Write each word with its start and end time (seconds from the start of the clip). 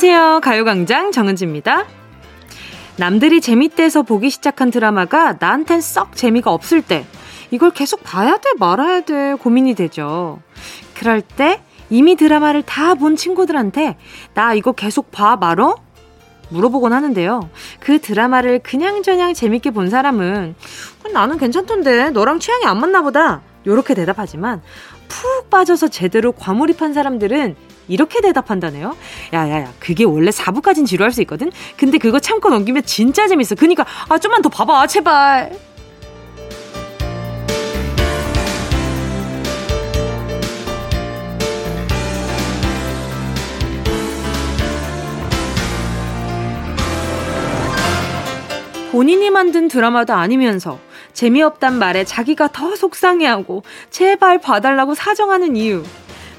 안녕하세요. 0.00 0.40
가요광장 0.44 1.10
정은지입니다. 1.10 1.84
남들이 2.98 3.40
재밌대서 3.40 4.02
보기 4.02 4.30
시작한 4.30 4.70
드라마가 4.70 5.34
나한텐 5.40 5.80
썩 5.80 6.14
재미가 6.14 6.52
없을 6.52 6.82
때 6.82 7.04
이걸 7.50 7.72
계속 7.72 8.04
봐야 8.04 8.36
돼 8.36 8.50
말아야 8.60 9.00
돼 9.00 9.34
고민이 9.34 9.74
되죠. 9.74 10.38
그럴 10.94 11.20
때 11.20 11.60
이미 11.90 12.14
드라마를 12.14 12.62
다 12.62 12.94
본 12.94 13.16
친구들한테 13.16 13.96
나 14.34 14.54
이거 14.54 14.70
계속 14.70 15.10
봐 15.10 15.34
말어? 15.34 15.74
물어보곤 16.50 16.92
하는데요. 16.92 17.50
그 17.80 18.00
드라마를 18.00 18.60
그냥저냥 18.60 19.34
재밌게 19.34 19.72
본 19.72 19.90
사람은 19.90 20.54
나는 21.12 21.38
괜찮던데 21.38 22.10
너랑 22.10 22.38
취향이 22.38 22.66
안 22.66 22.78
맞나 22.78 23.02
보다. 23.02 23.40
요렇게 23.66 23.94
대답하지만 23.94 24.62
푹 25.08 25.50
빠져서 25.50 25.88
제대로 25.88 26.30
과몰입한 26.30 26.92
사람들은 26.94 27.56
이렇게 27.88 28.20
대답한다네요. 28.20 28.96
야야야, 29.32 29.72
그게 29.78 30.04
원래 30.04 30.30
4부까진 30.30 30.86
지루할 30.86 31.12
수 31.12 31.20
있거든. 31.22 31.50
근데 31.76 31.98
그거 31.98 32.20
참고 32.20 32.50
넘기면 32.50 32.84
진짜 32.84 33.26
재밌어. 33.26 33.54
그니까 33.54 33.84
아 34.08 34.18
좀만 34.18 34.42
더 34.42 34.48
봐봐, 34.48 34.86
제발. 34.86 35.50
본인이 48.90 49.30
만든 49.30 49.68
드라마도 49.68 50.14
아니면서 50.14 50.78
재미없단 51.12 51.78
말에 51.78 52.04
자기가 52.04 52.48
더 52.48 52.74
속상해하고 52.74 53.62
제발 53.90 54.40
봐달라고 54.40 54.94
사정하는 54.94 55.54
이유. 55.56 55.84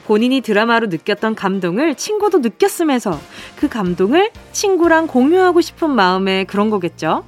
본인이 0.09 0.41
드라마로 0.41 0.87
느꼈던 0.87 1.35
감동을 1.35 1.93
친구도 1.93 2.39
느꼈으면서 2.39 3.21
그 3.55 3.69
감동을 3.69 4.31
친구랑 4.51 5.05
공유하고 5.05 5.61
싶은 5.61 5.91
마음에 5.91 6.45
그런 6.45 6.71
거겠죠. 6.71 7.23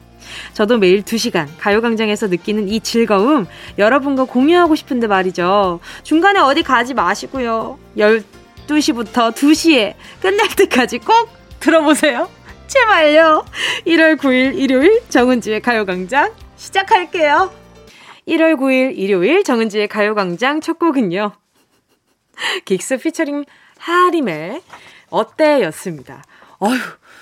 저도 0.54 0.80
매일 0.80 1.04
2시간 1.04 1.48
가요광장에서 1.59 2.26
느끼는 2.26 2.70
이 2.70 2.80
즐거움 2.80 3.46
여러분과 3.78 4.24
공유하고 4.24 4.74
싶은데 4.74 5.06
말이죠. 5.06 5.80
중간에 6.02 6.40
어디 6.40 6.64
가지 6.64 6.96
마시고요. 6.96 7.78
12시부터 7.98 9.32
2시에 9.32 9.94
끝날 10.20 10.48
때까지 10.50 10.98
꼭 10.98 11.30
들어보세요. 11.59 12.28
제발요. 12.66 13.46
1월 13.86 14.18
9일 14.18 14.58
일요일 14.58 15.04
정은지의 15.08 15.62
가요광장 15.62 16.32
시작할게요. 16.56 17.52
1월 18.28 18.56
9일 18.56 18.98
일요일 18.98 19.44
정은지의 19.44 19.88
가요광장 19.88 20.62
첫 20.62 20.80
곡은요. 20.80 21.41
긱스 22.66 22.98
피처링 22.98 23.46
하림의 23.78 24.62
어때 25.10 25.62
였습니다. 25.64 26.24
어휴, 26.60 26.78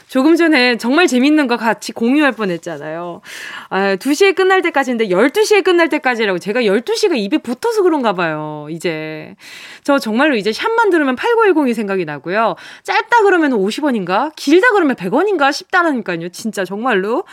조금 0.09 0.35
전에 0.35 0.75
정말 0.77 1.07
재밌는 1.07 1.47
거 1.47 1.55
같이 1.55 1.93
공유할 1.93 2.33
뻔 2.33 2.49
했잖아요. 2.49 3.21
아, 3.69 3.95
2시에 3.95 4.35
끝날 4.35 4.61
때까지인데 4.61 5.07
12시에 5.07 5.63
끝날 5.63 5.87
때까지라고 5.87 6.39
제가 6.39 6.61
12시가 6.63 7.15
입에 7.15 7.37
붙어서 7.37 7.83
그런가 7.83 8.13
봐요. 8.13 8.67
이제. 8.69 9.35
저 9.83 9.97
정말로 9.97 10.35
이제 10.35 10.51
샵만 10.51 10.89
들으면 10.89 11.15
8910이 11.15 11.73
생각이 11.73 12.05
나고요. 12.05 12.55
짧다 12.83 13.21
그러면 13.21 13.51
50원인가? 13.51 14.33
길다 14.35 14.71
그러면 14.71 14.95
100원인가? 14.95 15.53
싶다라니까요. 15.53 16.29
진짜 16.29 16.65
정말로. 16.65 17.23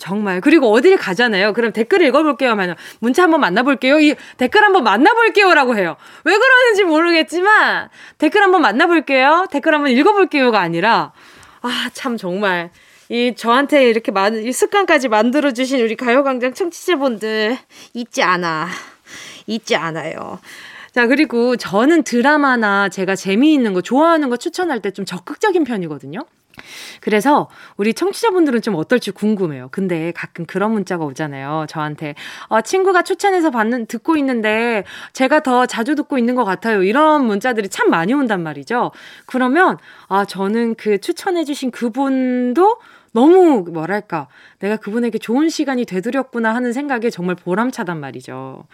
정말. 0.00 0.40
그리고 0.40 0.72
어딜 0.72 0.96
가잖아요. 0.96 1.52
그럼 1.52 1.72
댓글 1.72 2.02
읽어볼게요 2.02 2.50
하면 2.50 2.74
문자 2.98 3.22
한번 3.22 3.40
만나볼게요. 3.40 4.00
이 4.00 4.14
댓글 4.38 4.64
한번 4.64 4.82
만나볼게요라고 4.82 5.76
해요. 5.76 5.96
왜 6.24 6.36
그러는지 6.36 6.84
모르겠지만 6.84 7.88
댓글 8.18 8.42
한번 8.42 8.62
만나볼게요. 8.62 9.46
댓글 9.50 9.74
한번 9.74 9.92
읽어볼게요가 9.92 10.58
아니라 10.60 11.12
아, 11.60 11.90
참 11.92 12.16
정말 12.16 12.70
이 13.10 13.34
저한테 13.36 13.88
이렇게 13.90 14.10
많은 14.10 14.42
이 14.44 14.52
습관까지 14.52 15.08
만들어 15.08 15.52
주신 15.52 15.80
우리 15.80 15.96
가요광장 15.96 16.54
청취자분들 16.54 17.58
잊지 17.92 18.22
않아. 18.22 18.68
잊지 19.46 19.76
않아요. 19.76 20.38
자, 20.92 21.06
그리고 21.06 21.56
저는 21.56 22.02
드라마나 22.04 22.88
제가 22.88 23.14
재미있는 23.16 23.74
거, 23.74 23.80
좋아하는 23.82 24.28
거 24.30 24.36
추천할 24.36 24.80
때 24.80 24.90
좀 24.90 25.04
적극적인 25.04 25.64
편이거든요. 25.64 26.24
그래서 27.00 27.48
우리 27.76 27.94
청취자분들은 27.94 28.62
좀 28.62 28.74
어떨지 28.74 29.10
궁금해요. 29.10 29.68
근데 29.70 30.12
가끔 30.12 30.44
그런 30.46 30.72
문자가 30.72 31.04
오잖아요. 31.04 31.66
저한테 31.68 32.14
어, 32.48 32.60
친구가 32.60 33.02
추천해서 33.02 33.50
받는 33.50 33.86
듣고 33.86 34.16
있는데 34.16 34.84
제가 35.12 35.40
더 35.40 35.66
자주 35.66 35.94
듣고 35.94 36.18
있는 36.18 36.34
것 36.34 36.44
같아요. 36.44 36.82
이런 36.82 37.26
문자들이 37.26 37.68
참 37.68 37.90
많이 37.90 38.12
온단 38.12 38.42
말이죠. 38.42 38.92
그러면 39.26 39.78
아 40.08 40.24
저는 40.24 40.74
그 40.74 40.98
추천해주신 40.98 41.70
그분도 41.70 42.78
너무 43.12 43.64
뭐랄까 43.70 44.28
내가 44.60 44.76
그분에게 44.76 45.18
좋은 45.18 45.48
시간이 45.48 45.84
되드렸구나 45.84 46.54
하는 46.54 46.72
생각에 46.72 47.10
정말 47.10 47.34
보람차단 47.34 47.98
말이죠. 47.98 48.64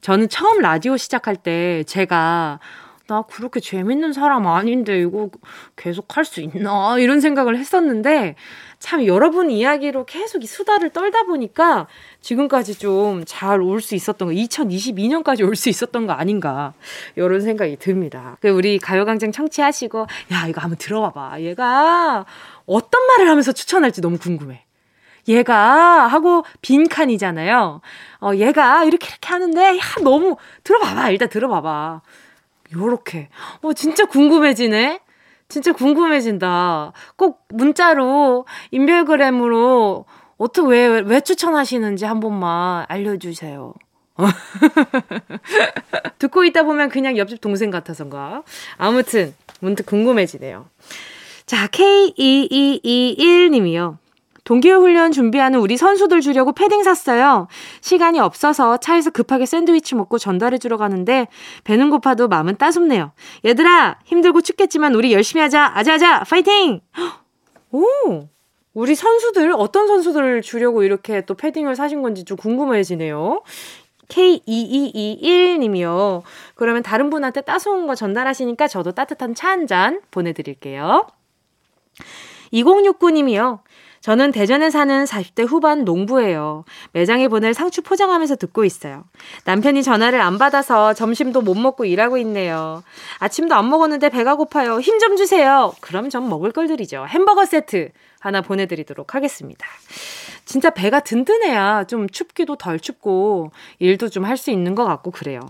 저는 0.00 0.28
처음 0.28 0.60
라디오 0.60 0.96
시작할 0.96 1.36
때 1.36 1.84
제가 1.84 2.60
나 3.10 3.22
그렇게 3.22 3.58
재밌는 3.58 4.12
사람 4.12 4.46
아닌데 4.46 5.00
이거 5.00 5.30
계속 5.74 6.16
할 6.16 6.24
수 6.24 6.40
있나 6.40 6.96
이런 7.00 7.20
생각을 7.20 7.58
했었는데 7.58 8.36
참 8.78 9.04
여러분 9.04 9.50
이야기로 9.50 10.04
계속 10.06 10.44
이 10.44 10.46
수다를 10.46 10.90
떨다 10.90 11.24
보니까 11.24 11.88
지금까지 12.20 12.78
좀 12.78 13.24
잘 13.26 13.60
올 13.62 13.80
수 13.80 13.96
있었던 13.96 14.28
거 14.28 14.32
2022년까지 14.34 15.44
올 15.44 15.56
수 15.56 15.68
있었던 15.68 16.06
거 16.06 16.12
아닌가 16.12 16.72
이런 17.16 17.40
생각이 17.40 17.76
듭니다. 17.78 18.36
그 18.40 18.48
우리 18.48 18.78
가요광장 18.78 19.32
청취하시고 19.32 20.06
야 20.32 20.46
이거 20.46 20.60
한번 20.60 20.78
들어봐봐 20.78 21.40
얘가 21.40 22.24
어떤 22.66 23.06
말을 23.08 23.28
하면서 23.28 23.50
추천할지 23.50 24.00
너무 24.00 24.18
궁금해. 24.18 24.64
얘가 25.28 26.06
하고 26.06 26.44
빈칸이잖아요. 26.62 27.80
어, 28.20 28.30
얘가 28.36 28.84
이렇게 28.84 29.06
이렇게 29.08 29.28
하는데, 29.28 29.76
야, 29.76 29.80
너무, 30.02 30.36
들어봐봐. 30.64 31.10
일단 31.10 31.28
들어봐봐. 31.28 32.00
요렇게. 32.72 33.28
어, 33.62 33.72
진짜 33.72 34.04
궁금해지네? 34.04 35.00
진짜 35.48 35.72
궁금해진다. 35.72 36.92
꼭 37.16 37.44
문자로, 37.48 38.46
인별그램으로, 38.70 40.04
어떻게, 40.38 40.68
왜, 40.68 41.00
왜 41.00 41.20
추천하시는지 41.20 42.04
한 42.04 42.20
번만 42.20 42.86
알려주세요. 42.88 43.74
듣고 46.18 46.44
있다 46.44 46.62
보면 46.62 46.88
그냥 46.88 47.16
옆집 47.16 47.40
동생 47.40 47.70
같아서인가. 47.70 48.44
아무튼, 48.76 49.34
문득 49.60 49.86
궁금해지네요. 49.86 50.68
자, 51.46 51.66
K2221님이요. 51.68 53.96
동계훈련 54.44 55.12
준비하는 55.12 55.60
우리 55.60 55.76
선수들 55.76 56.20
주려고 56.20 56.52
패딩 56.52 56.82
샀어요. 56.82 57.46
시간이 57.80 58.18
없어서 58.20 58.76
차에서 58.78 59.10
급하게 59.10 59.46
샌드위치 59.46 59.94
먹고 59.94 60.18
전달해주러 60.18 60.76
가는데 60.76 61.28
배는 61.64 61.90
고파도 61.90 62.28
마음은 62.28 62.56
따숩네요. 62.56 63.12
얘들아 63.44 63.98
힘들고 64.04 64.40
춥겠지만 64.42 64.94
우리 64.94 65.12
열심히 65.12 65.42
하자. 65.42 65.72
아자아자 65.74 66.24
파이팅! 66.24 66.80
오 67.72 67.84
우리 68.74 68.94
선수들 68.94 69.52
어떤 69.52 69.86
선수들을 69.86 70.42
주려고 70.42 70.82
이렇게 70.82 71.24
또 71.26 71.34
패딩을 71.34 71.76
사신 71.76 72.02
건지 72.02 72.24
좀 72.24 72.36
궁금해지네요. 72.36 73.42
K2221님이요. 74.08 76.22
그러면 76.54 76.82
다른 76.82 77.10
분한테 77.10 77.42
따스운 77.42 77.86
거 77.86 77.94
전달하시니까 77.94 78.66
저도 78.68 78.92
따뜻한 78.92 79.34
차 79.34 79.48
한 79.50 79.66
잔 79.66 80.00
보내드릴게요. 80.10 81.06
2069님이요. 82.52 83.60
저는 84.00 84.32
대전에 84.32 84.70
사는 84.70 85.04
40대 85.04 85.46
후반 85.46 85.84
농부예요. 85.84 86.64
매장에 86.92 87.28
보낼 87.28 87.52
상추 87.52 87.82
포장하면서 87.82 88.36
듣고 88.36 88.64
있어요. 88.64 89.04
남편이 89.44 89.82
전화를 89.82 90.20
안 90.22 90.38
받아서 90.38 90.94
점심도 90.94 91.42
못 91.42 91.54
먹고 91.54 91.84
일하고 91.84 92.16
있네요. 92.18 92.82
아침도 93.18 93.54
안 93.54 93.68
먹었는데 93.68 94.08
배가 94.08 94.36
고파요. 94.36 94.80
힘 94.80 94.98
좀 95.00 95.16
주세요. 95.16 95.72
그럼 95.80 96.08
좀 96.10 96.28
먹을 96.28 96.50
걸 96.52 96.66
드리죠. 96.66 97.06
햄버거 97.08 97.44
세트 97.44 97.90
하나 98.20 98.40
보내드리도록 98.42 99.14
하겠습니다. 99.14 99.66
진짜 100.46 100.70
배가 100.70 101.00
든든해야 101.00 101.84
좀 101.84 102.08
춥기도 102.08 102.56
덜 102.56 102.80
춥고 102.80 103.50
일도 103.78 104.08
좀 104.08 104.24
할 104.24 104.36
수 104.36 104.50
있는 104.50 104.74
것 104.74 104.84
같고 104.84 105.10
그래요. 105.10 105.40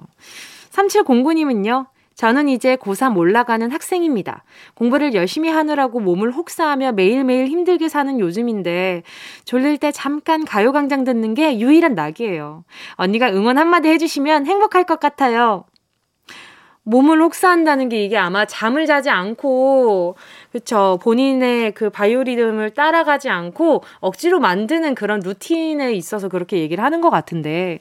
3709님은요. 0.73 1.87
저는 2.21 2.51
이제 2.51 2.77
고3 2.77 3.17
올라가는 3.17 3.71
학생입니다. 3.71 4.45
공부를 4.75 5.15
열심히 5.15 5.49
하느라고 5.49 6.01
몸을 6.01 6.33
혹사하며 6.33 6.93
매일매일 6.93 7.47
힘들게 7.47 7.89
사는 7.89 8.21
요즘인데 8.21 9.05
졸릴 9.47 9.79
때 9.79 9.91
잠깐 9.91 10.45
가요광장 10.45 11.05
듣는 11.05 11.33
게 11.33 11.59
유일한 11.59 11.95
낙이에요. 11.95 12.65
언니가 12.97 13.31
응원 13.31 13.57
한마디 13.57 13.89
해주시면 13.89 14.45
행복할 14.45 14.85
것 14.85 15.01
같아요. 15.01 15.65
몸을 16.83 17.23
혹사한다는 17.23 17.89
게 17.89 18.05
이게 18.05 18.19
아마 18.19 18.45
잠을 18.45 18.85
자지 18.85 19.09
않고 19.09 20.17
그쵸 20.53 20.99
본인의 21.03 21.73
그 21.73 21.89
바이오리듬을 21.89 22.75
따라가지 22.75 23.31
않고 23.31 23.83
억지로 24.01 24.41
만드는 24.41 24.95
그런 24.95 25.21
루틴에 25.21 25.95
있어서 25.95 26.29
그렇게 26.29 26.59
얘기를 26.59 26.85
하는 26.85 27.01
것 27.01 27.09
같은데 27.09 27.79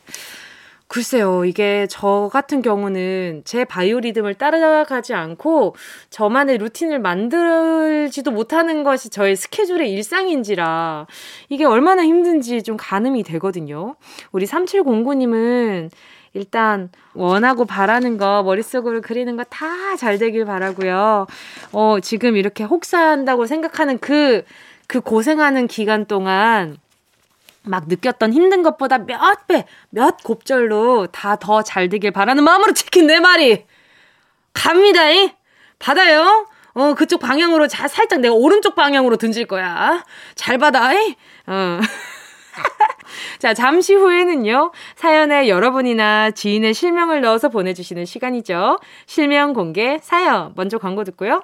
글쎄요, 0.91 1.45
이게 1.45 1.86
저 1.88 2.31
같은 2.33 2.63
경우는 2.63 3.44
제 3.45 3.63
바이오 3.63 4.00
리듬을 4.00 4.33
따라가지 4.33 5.13
않고 5.13 5.75
저만의 6.09 6.57
루틴을 6.57 6.97
만들지도 7.00 8.31
못하는 8.31 8.83
것이 8.83 9.09
저의 9.12 9.36
스케줄의 9.36 9.91
일상인지라 9.94 11.06
이게 11.50 11.63
얼마나 11.65 12.03
힘든지 12.03 12.63
좀 12.63 12.75
가늠이 12.75 13.21
되거든요. 13.21 13.97
우리 14.31 14.47
3709님은 14.47 15.91
일단 16.33 16.89
원하고 17.13 17.65
바라는 17.65 18.18
거 18.18 18.41
머릿속으로 18.41 19.01
그리는 19.01 19.38
거 19.38 19.44
다 19.44 19.95
잘 19.95 20.18
되길 20.18 20.45
바라고요. 20.45 21.27
어, 21.71 21.97
지금 22.01 22.36
이렇게 22.36 22.63
혹사한다고 22.63 23.45
생각하는 23.45 24.00
그, 24.00 24.44
그 24.88 25.01
고생하는 25.01 25.68
기간 25.68 26.06
동안 26.06 26.77
막 27.69 27.86
느꼈던 27.88 28.33
힘든 28.33 28.63
것보다 28.63 28.98
몇 29.00 29.48
배, 29.48 29.66
몇 29.89 30.24
곱절로 30.24 31.07
다 31.07 31.36
더 31.38 31.62
잘 31.62 31.88
되길 31.89 32.12
바라는 32.12 32.44
마음으로 32.44 32.74
치킨 32.74 33.07
네 33.07 33.19
마리 33.19 33.66
갑니다. 34.54 35.10
이 35.12 35.31
받아요. 35.77 36.48
어, 36.74 36.94
그쪽 36.94 37.19
방향으로 37.19 37.68
자, 37.68 37.88
살짝 37.88 38.19
내가 38.19 38.33
오른쪽 38.36 38.75
방향으로 38.75 39.18
던질 39.18 39.45
거야. 39.45 40.04
잘 40.36 40.57
받아. 40.57 40.94
이 40.94 41.16
어. 41.48 41.80
자, 43.39 43.54
잠시 43.54 43.94
후에는요, 43.95 44.72
사연에 44.95 45.48
여러분이나 45.48 46.31
지인의 46.31 46.74
실명을 46.74 47.22
넣어서 47.22 47.50
보내주시는 47.50 48.06
시간이죠. 48.06 48.80
실명 49.07 49.54
공개 49.54 50.00
사연. 50.01 50.54
먼저 50.56 50.77
광고 50.77 51.04
듣고요. 51.04 51.42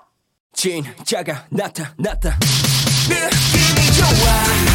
진짜가 0.54 1.46
나타났다. 1.50 2.38
느낌이 3.10 3.92
좋아. 3.98 4.75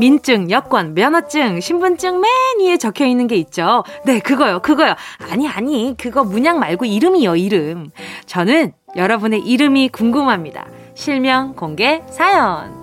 민증, 0.00 0.50
여권, 0.50 0.94
면허증, 0.94 1.60
신분증 1.60 2.22
맨 2.22 2.30
위에 2.60 2.78
적혀 2.78 3.04
있는 3.04 3.26
게 3.26 3.36
있죠. 3.36 3.84
네, 4.06 4.18
그거요, 4.18 4.60
그거요. 4.60 4.94
아니, 5.30 5.46
아니, 5.46 5.94
그거 5.98 6.24
문양 6.24 6.58
말고 6.58 6.86
이름이요, 6.86 7.36
이름. 7.36 7.90
저는 8.24 8.72
여러분의 8.96 9.40
이름이 9.40 9.90
궁금합니다. 9.90 10.66
실명 10.94 11.54
공개 11.54 12.02
사연. 12.08 12.79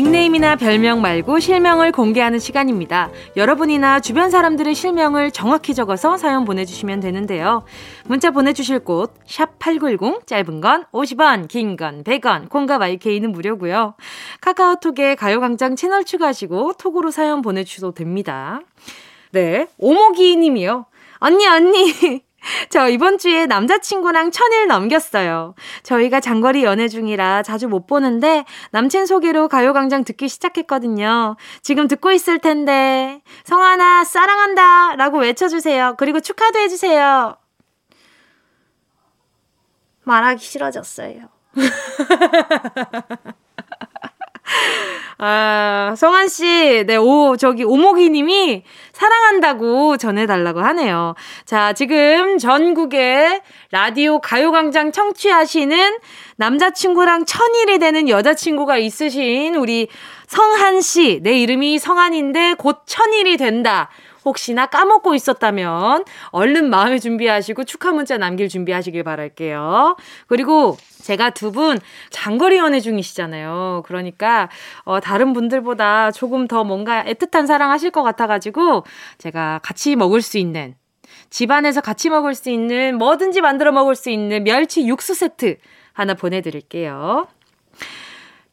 닉네임이나 0.00 0.56
별명 0.56 1.02
말고 1.02 1.40
실명을 1.40 1.92
공개하는 1.92 2.38
시간입니다. 2.38 3.10
여러분이나 3.36 4.00
주변 4.00 4.30
사람들의 4.30 4.74
실명을 4.74 5.30
정확히 5.30 5.74
적어서 5.74 6.16
사연 6.16 6.46
보내주시면 6.46 7.00
되는데요. 7.00 7.64
문자 8.06 8.30
보내주실 8.30 8.78
곳, 8.78 9.12
샵8910, 9.26 10.26
짧은 10.26 10.62
건 10.62 10.86
50원, 10.92 11.48
긴 11.48 11.76
건 11.76 12.02
100원, 12.02 12.48
콩과 12.48 12.78
마이케이는 12.78 13.30
무료고요. 13.30 13.94
카카오톡에 14.40 15.16
가요광장 15.16 15.76
채널 15.76 16.04
추가하시고 16.04 16.74
톡으로 16.78 17.10
사연 17.10 17.42
보내주셔도 17.42 17.92
됩니다. 17.92 18.62
네, 19.32 19.66
오모기 19.76 20.34
님이요. 20.36 20.86
언니, 21.18 21.46
언니. 21.46 22.22
저 22.70 22.88
이번 22.88 23.18
주에 23.18 23.46
남자친구랑 23.46 24.30
천일 24.30 24.66
넘겼어요. 24.66 25.54
저희가 25.82 26.20
장거리 26.20 26.64
연애 26.64 26.88
중이라 26.88 27.42
자주 27.42 27.68
못 27.68 27.86
보는데 27.86 28.44
남친 28.70 29.06
소개로 29.06 29.48
가요광장 29.48 30.04
듣기 30.04 30.28
시작했거든요. 30.28 31.36
지금 31.62 31.88
듣고 31.88 32.12
있을 32.12 32.38
텐데 32.38 33.20
성하나 33.44 34.04
사랑한다 34.04 34.96
라고 34.96 35.18
외쳐주세요. 35.18 35.94
그리고 35.98 36.20
축하도 36.20 36.58
해주세요. 36.58 37.36
말하기 40.04 40.44
싫어졌어요. 40.44 41.28
아, 45.22 45.94
성한 45.98 46.28
씨, 46.28 46.84
네, 46.86 46.96
오, 46.96 47.36
저기, 47.36 47.62
오목이 47.62 48.08
님이 48.08 48.62
사랑한다고 48.92 49.98
전해달라고 49.98 50.60
하네요. 50.60 51.14
자, 51.44 51.74
지금 51.74 52.38
전국에 52.38 53.42
라디오 53.70 54.20
가요광장 54.20 54.92
청취하시는 54.92 55.98
남자친구랑 56.36 57.26
천일이 57.26 57.78
되는 57.78 58.08
여자친구가 58.08 58.78
있으신 58.78 59.56
우리 59.56 59.88
성한 60.26 60.80
씨, 60.80 61.20
내 61.22 61.38
이름이 61.38 61.78
성한인데 61.78 62.54
곧 62.54 62.78
천일이 62.86 63.36
된다. 63.36 63.90
혹시나 64.24 64.66
까먹고 64.66 65.14
있었다면 65.14 66.04
얼른 66.30 66.70
마음의 66.70 67.00
준비하시고 67.00 67.64
축하 67.64 67.92
문자 67.92 68.18
남길 68.18 68.48
준비하시길 68.48 69.02
바랄게요. 69.04 69.96
그리고 70.26 70.76
제가 71.02 71.30
두 71.30 71.50
분 71.50 71.78
장거리 72.10 72.58
연애 72.58 72.78
중이시잖아요. 72.80 73.82
그러니까 73.86 74.48
어, 74.84 75.00
다른 75.00 75.32
분들보다 75.32 76.12
조금 76.12 76.46
더 76.46 76.62
뭔가 76.64 77.04
애틋한 77.04 77.46
사랑 77.46 77.70
하실 77.70 77.90
것 77.90 78.02
같아가지고 78.02 78.84
제가 79.18 79.60
같이 79.62 79.96
먹을 79.96 80.22
수 80.22 80.38
있는 80.38 80.74
집안에서 81.30 81.80
같이 81.80 82.08
먹을 82.10 82.34
수 82.34 82.50
있는 82.50 82.98
뭐든지 82.98 83.40
만들어 83.40 83.72
먹을 83.72 83.94
수 83.94 84.10
있는 84.10 84.44
멸치 84.44 84.86
육수 84.86 85.14
세트 85.14 85.56
하나 85.92 86.14
보내드릴게요. 86.14 87.26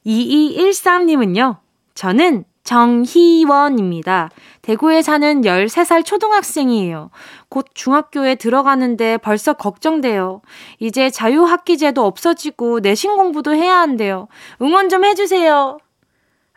2213님은요. 0.05 1.57
저는 1.93 2.45
정희원입니다. 2.63 4.29
대구에 4.67 5.01
사는 5.01 5.43
13살 5.43 6.03
초등학생이에요. 6.03 7.09
곧 7.47 7.67
중학교에 7.73 8.35
들어가는데 8.35 9.15
벌써 9.15 9.53
걱정돼요. 9.53 10.41
이제 10.79 11.09
자유학기제도 11.09 12.05
없어지고 12.05 12.81
내신 12.81 13.15
공부도 13.15 13.55
해야 13.55 13.77
한대요. 13.77 14.27
응원 14.61 14.89
좀 14.89 15.05
해주세요. 15.05 15.77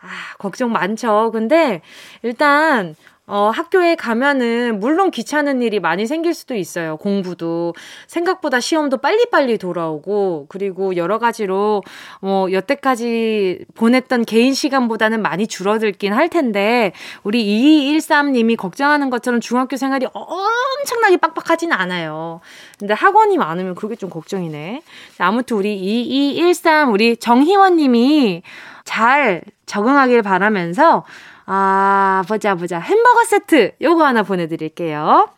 아, 0.00 0.08
걱정 0.40 0.72
많죠. 0.72 1.30
근데 1.32 1.82
일단 2.24 2.96
어, 3.32 3.48
학교에 3.50 3.94
가면은 3.94 4.80
물론 4.80 5.12
귀찮은 5.12 5.62
일이 5.62 5.78
많이 5.78 6.08
생길 6.08 6.34
수도 6.34 6.56
있어요. 6.56 6.96
공부도 6.96 7.74
생각보다 8.08 8.58
시험도 8.58 8.96
빨리빨리 8.96 9.56
돌아오고 9.56 10.46
그리고 10.48 10.96
여러 10.96 11.20
가지로 11.20 11.84
뭐 12.20 12.50
여태까지 12.50 13.66
보냈던 13.76 14.24
개인 14.24 14.52
시간보다는 14.52 15.22
많이 15.22 15.46
줄어들긴 15.46 16.12
할 16.12 16.28
텐데 16.28 16.90
우리 17.22 17.42
2213 17.42 18.32
님이 18.32 18.56
걱정하는 18.56 19.10
것처럼 19.10 19.38
중학교 19.38 19.76
생활이 19.76 20.08
엄청나게 20.12 21.18
빡빡하진 21.18 21.70
않아요. 21.72 22.40
근데 22.80 22.94
학원이 22.94 23.38
많으면 23.38 23.76
그게 23.76 23.94
좀 23.94 24.10
걱정이네. 24.10 24.82
아무튼 25.18 25.56
우리 25.56 25.76
2213 25.76 26.90
우리 26.90 27.16
정희원 27.16 27.76
님이 27.76 28.42
잘 28.82 29.42
적응하길 29.66 30.22
바라면서 30.22 31.04
아, 31.52 32.22
보자, 32.28 32.54
보자. 32.54 32.78
햄버거 32.78 33.24
세트 33.24 33.72
요거 33.80 34.06
하나 34.06 34.22
보내드릴게요. 34.22 35.28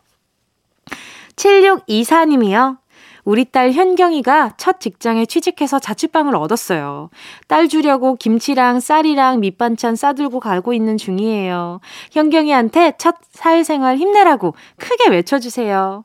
7624님이요. 1.36 2.76
우리 3.24 3.46
딸 3.46 3.72
현경이가 3.72 4.54
첫 4.58 4.78
직장에 4.78 5.24
취직해서 5.24 5.78
자취방을 5.78 6.36
얻었어요. 6.36 7.08
딸 7.48 7.66
주려고 7.66 8.16
김치랑 8.16 8.80
쌀이랑 8.80 9.40
밑반찬 9.40 9.96
싸들고 9.96 10.40
가고 10.40 10.74
있는 10.74 10.98
중이에요. 10.98 11.80
현경이한테 12.10 12.92
첫 12.98 13.14
사회생활 13.30 13.96
힘내라고 13.96 14.54
크게 14.76 15.08
외쳐주세요. 15.08 16.04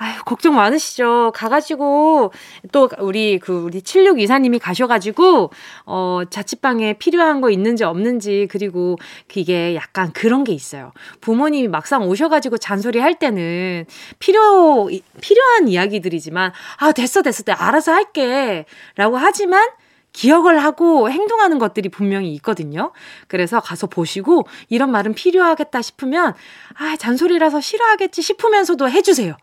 아유, 0.00 0.14
걱정 0.24 0.54
많으시죠? 0.54 1.32
가가지고, 1.34 2.32
또, 2.70 2.88
우리, 3.00 3.40
그, 3.40 3.64
우리 3.64 3.82
76 3.82 4.20
이사님이 4.20 4.60
가셔가지고, 4.60 5.50
어, 5.86 6.20
자취방에 6.30 6.94
필요한 6.94 7.40
거 7.40 7.50
있는지 7.50 7.82
없는지, 7.82 8.46
그리고 8.48 8.96
그게 9.26 9.74
약간 9.74 10.12
그런 10.12 10.44
게 10.44 10.52
있어요. 10.52 10.92
부모님이 11.20 11.66
막상 11.66 12.04
오셔가지고 12.08 12.58
잔소리 12.58 13.00
할 13.00 13.18
때는 13.18 13.86
필요, 14.20 14.88
필요한 15.20 15.66
이야기들이지만, 15.66 16.52
아, 16.76 16.92
됐어, 16.92 17.22
됐어, 17.22 17.42
내가 17.42 17.66
알아서 17.66 17.92
할게. 17.92 18.66
라고 18.94 19.16
하지만, 19.16 19.68
기억을 20.12 20.62
하고 20.62 21.10
행동하는 21.10 21.58
것들이 21.58 21.88
분명히 21.88 22.32
있거든요. 22.34 22.92
그래서 23.26 23.58
가서 23.58 23.88
보시고, 23.88 24.46
이런 24.68 24.92
말은 24.92 25.14
필요하겠다 25.14 25.82
싶으면, 25.82 26.34
아, 26.78 26.96
잔소리라서 26.96 27.60
싫어하겠지 27.60 28.22
싶으면서도 28.22 28.88
해주세요. 28.88 29.36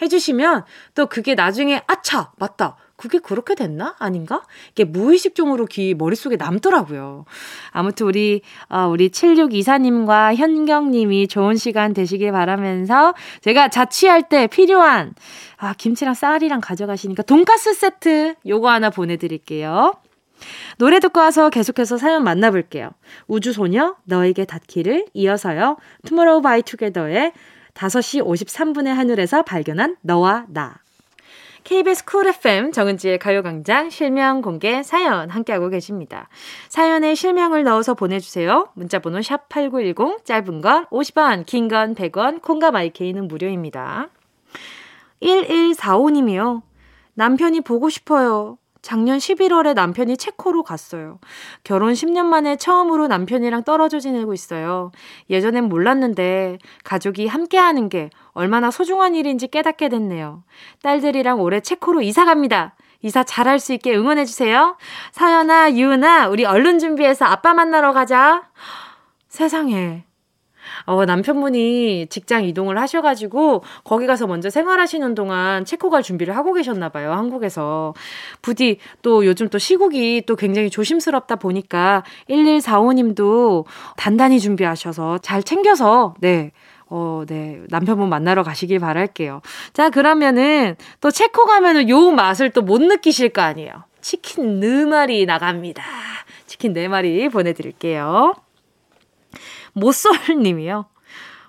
해주시면 0.00 0.64
또 0.94 1.06
그게 1.06 1.34
나중에 1.34 1.82
아차 1.86 2.32
맞다 2.36 2.76
그게 2.96 3.18
그렇게 3.18 3.54
됐나? 3.54 3.94
아닌가? 3.98 4.42
이게 4.72 4.84
무의식적으로 4.84 5.66
귀 5.66 5.94
머릿속에 5.94 6.36
남더라고요. 6.36 7.26
아무튼 7.70 8.06
우리, 8.06 8.40
어, 8.68 8.88
우리 8.88 9.10
7624님과 9.10 10.34
현경 10.34 10.90
님이 10.90 11.28
좋은 11.28 11.56
시간 11.56 11.92
되시길 11.92 12.32
바라면서 12.32 13.14
제가 13.42 13.68
자취할 13.68 14.28
때 14.28 14.46
필요한, 14.46 15.14
아, 15.58 15.74
김치랑 15.74 16.14
쌀이랑 16.14 16.60
가져가시니까 16.60 17.22
돈가스 17.22 17.74
세트 17.74 18.36
요거 18.46 18.68
하나 18.70 18.90
보내 18.90 19.16
드릴게요. 19.16 19.94
노래 20.78 21.00
듣고 21.00 21.20
와서 21.20 21.48
계속해서 21.48 21.96
사연 21.96 22.22
만나볼게요. 22.24 22.90
우주소녀, 23.26 23.96
너에게 24.04 24.44
닿기를 24.44 25.06
이어서요. 25.14 25.78
투모로우 26.04 26.42
바이 26.42 26.62
투게더의 26.62 27.32
5시 27.76 28.24
53분의 28.24 28.86
하늘에서 28.88 29.42
발견한 29.42 29.96
너와 30.00 30.46
나. 30.48 30.78
KBS 31.64 32.04
쿨 32.04 32.28
FM 32.28 32.70
정은지의 32.70 33.18
가요광장 33.18 33.90
실명 33.90 34.40
공개 34.40 34.84
사연 34.84 35.30
함께하고 35.30 35.68
계십니다. 35.68 36.28
사연에 36.68 37.14
실명을 37.16 37.64
넣어서 37.64 37.94
보내주세요. 37.94 38.68
문자번호 38.74 39.20
샵 39.20 39.48
8910, 39.48 40.24
짧은 40.24 40.60
건 40.60 40.86
50원, 40.86 41.44
긴 41.44 41.68
건 41.68 41.96
100원, 41.96 42.40
콩과 42.40 42.70
마이케이는 42.70 43.26
무료입니다. 43.26 44.08
1145님이요. 45.20 46.62
남편이 47.14 47.62
보고 47.62 47.90
싶어요. 47.90 48.58
작년 48.86 49.18
11월에 49.18 49.74
남편이 49.74 50.16
체코로 50.16 50.62
갔어요. 50.62 51.18
결혼 51.64 51.92
10년 51.92 52.26
만에 52.26 52.54
처음으로 52.54 53.08
남편이랑 53.08 53.64
떨어져 53.64 53.98
지내고 53.98 54.32
있어요. 54.32 54.92
예전엔 55.28 55.64
몰랐는데 55.64 56.58
가족이 56.84 57.26
함께하는 57.26 57.88
게 57.88 58.10
얼마나 58.30 58.70
소중한 58.70 59.16
일인지 59.16 59.48
깨닫게 59.48 59.88
됐네요. 59.88 60.44
딸들이랑 60.84 61.40
올해 61.40 61.58
체코로 61.58 62.00
이사 62.00 62.24
갑니다. 62.24 62.76
이사 63.02 63.24
잘할 63.24 63.58
수 63.58 63.72
있게 63.72 63.92
응원해주세요. 63.96 64.76
사연아, 65.10 65.72
유은아, 65.72 66.28
우리 66.28 66.44
얼른 66.44 66.78
준비해서 66.78 67.24
아빠 67.24 67.54
만나러 67.54 67.92
가자. 67.92 68.44
세상에. 69.26 70.04
어, 70.84 71.04
남편분이 71.04 72.06
직장 72.08 72.44
이동을 72.44 72.78
하셔가지고 72.78 73.62
거기 73.84 74.06
가서 74.06 74.26
먼저 74.26 74.50
생활하시는 74.50 75.14
동안 75.14 75.64
체코 75.64 75.90
갈 75.90 76.02
준비를 76.02 76.36
하고 76.36 76.52
계셨나 76.52 76.88
봐요, 76.90 77.12
한국에서. 77.12 77.94
부디 78.42 78.78
또 79.02 79.24
요즘 79.26 79.48
또 79.48 79.58
시국이 79.58 80.22
또 80.26 80.36
굉장히 80.36 80.70
조심스럽다 80.70 81.36
보니까 81.36 82.04
1145님도 82.28 83.64
단단히 83.96 84.40
준비하셔서 84.40 85.18
잘 85.18 85.42
챙겨서, 85.42 86.14
네. 86.20 86.52
어, 86.88 87.24
네. 87.26 87.60
남편분 87.68 88.08
만나러 88.08 88.42
가시길 88.44 88.78
바랄게요. 88.78 89.40
자, 89.72 89.90
그러면은 89.90 90.76
또 91.00 91.10
체코 91.10 91.44
가면은 91.44 91.88
요 91.88 92.10
맛을 92.10 92.50
또 92.50 92.62
못 92.66 92.82
느끼실 92.82 93.28
거 93.30 93.42
아니에요. 93.42 93.84
치킨 94.00 94.60
네 94.60 94.84
마리 94.84 95.24
나갑니다. 95.26 95.82
치킨 96.46 96.72
네 96.72 96.88
마리 96.88 97.28
보내드릴게요. 97.28 98.34
모쏠님이요. 99.76 100.86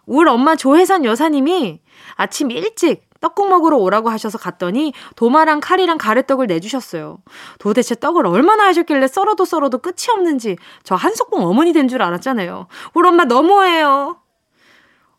울 0.06 0.28
엄마 0.28 0.56
조혜선 0.56 1.04
여사님이 1.06 1.82
아침 2.16 2.52
일찍 2.52 3.08
떡국 3.20 3.50
먹으러 3.50 3.78
오라고 3.78 4.10
하셔서 4.10 4.38
갔더니 4.38 4.94
도마랑 5.16 5.60
칼이랑 5.60 5.98
가래떡을 5.98 6.46
내주셨어요. 6.48 7.18
도대체 7.60 7.96
떡을 7.96 8.28
얼마나 8.28 8.66
하셨길래 8.68 9.08
썰어도 9.08 9.44
썰어도 9.44 9.80
끝이 9.80 10.06
없는지 10.12 10.56
저 10.84 10.96
한석봉 10.96 11.44
어머니 11.46 11.74
된 11.74 11.88
줄 11.88 12.02
알았잖아요. 12.04 12.68
우리 12.94 13.08
엄마 13.08 13.24
너무해요. 13.26 14.18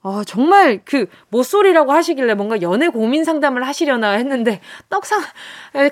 어, 0.00 0.22
정말 0.24 0.80
그 0.84 1.06
모쏠이라고 1.30 1.92
하시길래 1.92 2.34
뭔가 2.34 2.62
연애 2.62 2.88
고민 2.88 3.24
상담을 3.24 3.66
하시려나 3.66 4.12
했는데 4.12 4.60
떡상 4.90 5.20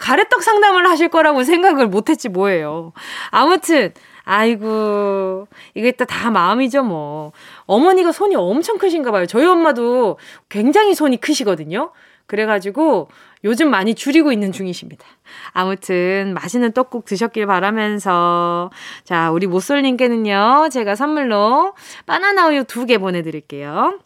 가래떡 0.01 0.43
상담을 0.43 0.87
하실 0.89 1.09
거라고 1.09 1.43
생각을 1.43 1.89
못했지 1.89 2.29
뭐예요. 2.29 2.93
아무튼 3.31 3.93
아이고, 4.27 5.47
이게 5.75 5.93
다 5.93 6.31
마음이죠, 6.31 6.83
뭐. 6.83 7.33
어머니가 7.67 8.11
손이 8.13 8.35
엄청 8.35 8.77
크신가 8.77 9.13
봐요. 9.13 9.25
저희 9.27 9.47
엄마도 9.47 10.19
굉장히 10.49 10.95
손이 10.95 11.19
크시거든요. 11.19 11.93
그래가지고 12.27 13.09
요즘 13.45 13.71
많이 13.71 13.95
줄이고 13.95 14.33
있는 14.33 14.51
중이십니다. 14.51 15.07
아무튼 15.53 16.35
맛있는 16.35 16.73
떡국 16.73 17.05
드셨길 17.05 17.47
바라면서 17.47 18.71
자 19.05 19.31
우리 19.31 19.47
모쏠님께는요 19.47 20.69
제가 20.73 20.97
선물로 20.97 21.75
바나나 22.07 22.49
우유 22.49 22.65
두 22.65 22.85
개 22.87 22.99
보내드릴게요. 22.99 24.01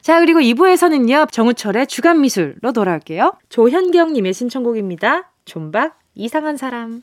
자 0.00 0.20
그리고 0.20 0.40
2부에서는요 0.40 1.30
정우철의 1.30 1.86
주간 1.88 2.22
미술로 2.22 2.72
돌아올게요. 2.72 3.34
조현경님의 3.50 4.32
신청곡입니다. 4.32 5.30
존박 5.44 5.98
이상한 6.14 6.56
사람. 6.56 7.02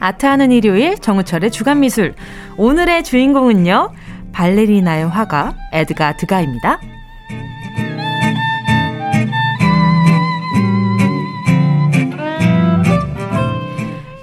아트하는 0.00 0.50
일요일 0.50 0.98
정우철의 0.98 1.50
주간미술. 1.50 2.14
오늘의 2.56 3.04
주인공은요. 3.04 3.92
발레리나의 4.32 5.08
화가 5.08 5.54
에드가 5.72 6.16
드가입니다. 6.16 6.80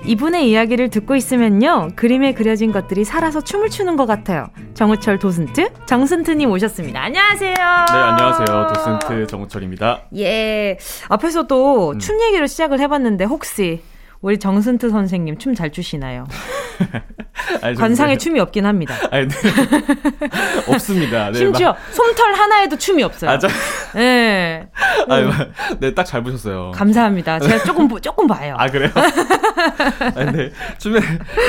이분의 0.06 0.50
이야기를 0.50 0.90
듣고 0.90 1.18
있으면요. 1.18 1.90
그림에 1.98 2.34
그려진 2.34 2.72
것들이 2.72 3.04
살아서 3.04 3.42
춤을 3.42 3.70
추는 3.70 3.98
것 3.98 4.06
같아요. 4.06 4.48
정우철 4.74 5.20
도슨트, 5.20 5.70
정슨트님 5.86 6.50
오셨습니다. 6.50 7.02
안녕하세요. 7.04 7.54
네, 7.54 7.98
안녕하세요. 7.98 8.68
도슨트 8.74 9.28
정우철입니다. 9.28 10.04
예. 10.16 10.78
앞에서도 11.10 11.92
음. 11.92 12.00
춤 12.00 12.22
얘기를 12.22 12.48
시작을 12.48 12.80
해봤는데 12.80 13.26
혹시 13.26 13.82
우리 14.22 14.40
정순트 14.40 14.90
선생님 14.90 15.38
춤 15.38 15.54
잘 15.56 15.72
추시나요? 15.72 16.26
아니, 17.62 17.76
관상에 17.76 18.14
네. 18.14 18.18
춤이 18.18 18.40
없긴 18.40 18.66
합니다. 18.66 18.96
아니, 19.10 19.28
네. 19.28 19.36
없습니다. 20.68 21.32
네, 21.32 21.40
심지어 21.40 21.70
막... 21.70 21.80
솜털 21.92 22.34
하나에도 22.34 22.78
춤이 22.78 23.04
없어요. 23.04 23.32
아, 23.32 23.38
저... 23.40 23.48
네. 23.96 24.68
아, 25.10 25.48
네, 25.80 25.94
딱 25.94 26.04
잘 26.08 26.24
보셨어요. 26.24 26.72
감사합니다. 26.72 27.40
제가 27.40 27.64
조금 27.64 27.90
조금 28.00 28.28
봐요. 28.28 28.56
아 28.58 28.68
그래요? 28.70 28.90
아 29.56 30.26
근데 30.26 30.52
춤에 30.78 31.00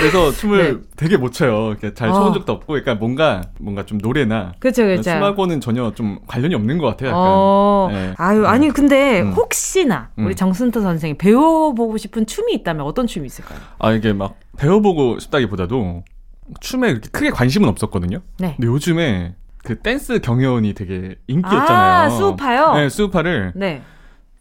그래서 0.01 0.33
춤을 0.33 0.75
네. 0.75 0.89
되게 0.97 1.17
못 1.17 1.33
춰요. 1.33 1.77
잘 1.95 2.13
춰본 2.13 2.31
어. 2.31 2.33
적도 2.33 2.53
없고, 2.53 2.67
그러니까 2.69 2.95
뭔가 2.95 3.43
뭔가 3.59 3.85
좀 3.85 3.99
노래나 3.99 4.55
그렇죠, 4.59 4.83
그렇죠. 4.83 5.03
춤하고는 5.03 5.61
전혀 5.61 5.93
좀 5.95 6.19
관련이 6.27 6.55
없는 6.55 6.79
것 6.79 6.87
같아요. 6.87 7.11
약간. 7.11 7.23
어. 7.27 7.89
네. 7.91 8.15
아유, 8.17 8.47
아니 8.47 8.71
근데 8.71 9.23
음. 9.23 9.33
혹시나 9.33 10.11
우리 10.17 10.29
음. 10.29 10.35
정순터 10.35 10.81
선생이 10.81 11.19
배워보고 11.19 11.97
싶은 11.97 12.27
춤이 12.27 12.53
있다면 12.55 12.85
어떤 12.87 13.07
춤이 13.07 13.27
있을까요? 13.27 13.59
아 13.79 13.93
이게 13.93 14.13
막 14.13 14.37
배워보고 14.57 15.19
싶다기보다도 15.19 16.05
춤에 16.61 16.89
그렇게 16.93 17.09
크게 17.11 17.31
관심은 17.31 17.69
없었거든요. 17.69 18.21
네. 18.39 18.55
근데 18.57 18.67
요즘에 18.67 19.35
그 19.65 19.79
댄스 19.79 20.21
경연이 20.21 20.73
되게 20.73 21.17
인기였잖아요. 21.27 22.07
아, 22.07 22.09
수우파요? 22.11 22.75
네, 22.75 22.89
수우파를. 22.89 23.53
네. 23.55 23.83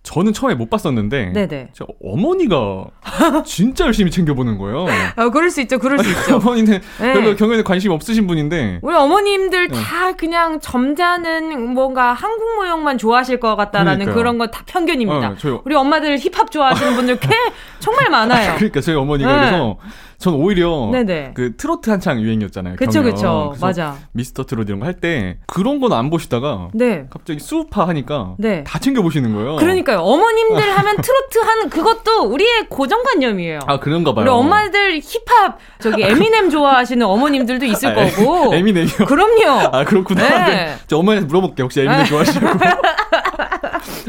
저는 0.07 0.31
처음에 0.31 0.55
못 0.55 0.69
봤었는데 0.69 1.33
네네. 1.33 1.69
저 1.73 1.85
어머니가 2.01 2.85
진짜 3.45 3.83
열심히 3.85 4.09
챙겨보는 4.09 4.57
거예요. 4.57 4.85
어, 5.17 5.29
그럴 5.31 5.49
수 5.49 5.59
있죠. 5.61 5.79
그럴 5.79 5.99
수 5.99 6.09
있죠. 6.09 6.37
어머니는 6.41 6.79
네. 7.01 7.13
별로 7.13 7.35
경연에 7.35 7.61
관심 7.61 7.91
없으신 7.91 8.25
분인데 8.25 8.79
우리 8.81 8.95
어머님들 8.95 9.67
네. 9.67 9.77
다 9.77 10.13
그냥 10.13 10.61
점잖은 10.61 11.73
뭔가 11.73 12.13
한국 12.13 12.55
무용만 12.57 12.97
좋아하실 12.97 13.41
것 13.41 13.55
같다라는 13.57 14.05
그러니까요. 14.05 14.15
그런 14.15 14.37
건 14.37 14.47
다 14.49 14.63
편견입니다. 14.65 15.27
어, 15.31 15.61
우리 15.65 15.75
엄마들 15.75 16.17
힙합 16.17 16.49
좋아하시는 16.51 16.95
분들 16.95 17.19
꽤 17.19 17.29
정말 17.79 18.09
많아요. 18.09 18.55
그러니까 18.55 18.79
저희 18.79 18.95
어머니가 18.95 19.29
네. 19.29 19.37
그래서 19.49 19.77
전 20.19 20.33
오히려 20.33 20.89
네네. 20.91 21.31
그 21.35 21.55
트로트 21.55 21.89
한창 21.91 22.19
유행이었잖아요. 22.19 22.75
그쵸, 22.77 23.03
그쵸. 23.03 23.53
맞아. 23.61 23.95
미스터 24.13 24.45
트로트 24.45 24.69
이런 24.69 24.79
거 24.79 24.85
할 24.87 24.93
때 24.99 25.37
그런 25.45 25.79
건 25.79 25.93
안 25.93 26.09
보시다가 26.09 26.69
네. 26.73 27.05
갑자기 27.09 27.39
수우파 27.39 27.87
하니까 27.87 28.33
네. 28.39 28.63
다 28.63 28.79
챙겨 28.79 29.01
보시는 29.03 29.33
거예요. 29.35 29.57
그러니까요. 29.57 29.99
어머님들 29.99 30.61
하면 30.77 30.95
트로트 31.01 31.39
하는 31.39 31.69
그것도 31.69 32.23
우리의 32.31 32.67
고정관념이에요. 32.69 33.59
아 33.67 33.79
그런가 33.79 34.13
봐요. 34.13 34.23
우리 34.23 34.29
엄마들 34.31 34.99
힙합 35.03 35.59
저기 35.79 36.01
에미넴 36.03 36.49
좋아하시는 36.49 37.05
어머님들도 37.05 37.65
있을 37.65 37.89
아, 37.89 37.93
거고. 37.95 38.53
에미넴이요? 38.55 39.05
그럼요. 39.07 39.69
아 39.71 39.83
그렇구나. 39.85 40.21
네. 40.47 40.55
네. 40.55 40.75
저 40.87 40.97
엄마한테 40.97 41.27
물어볼게요. 41.27 41.65
혹시 41.65 41.79
에미넴 41.81 41.99
네. 41.99 42.05
좋아하시냐고. 42.05 42.59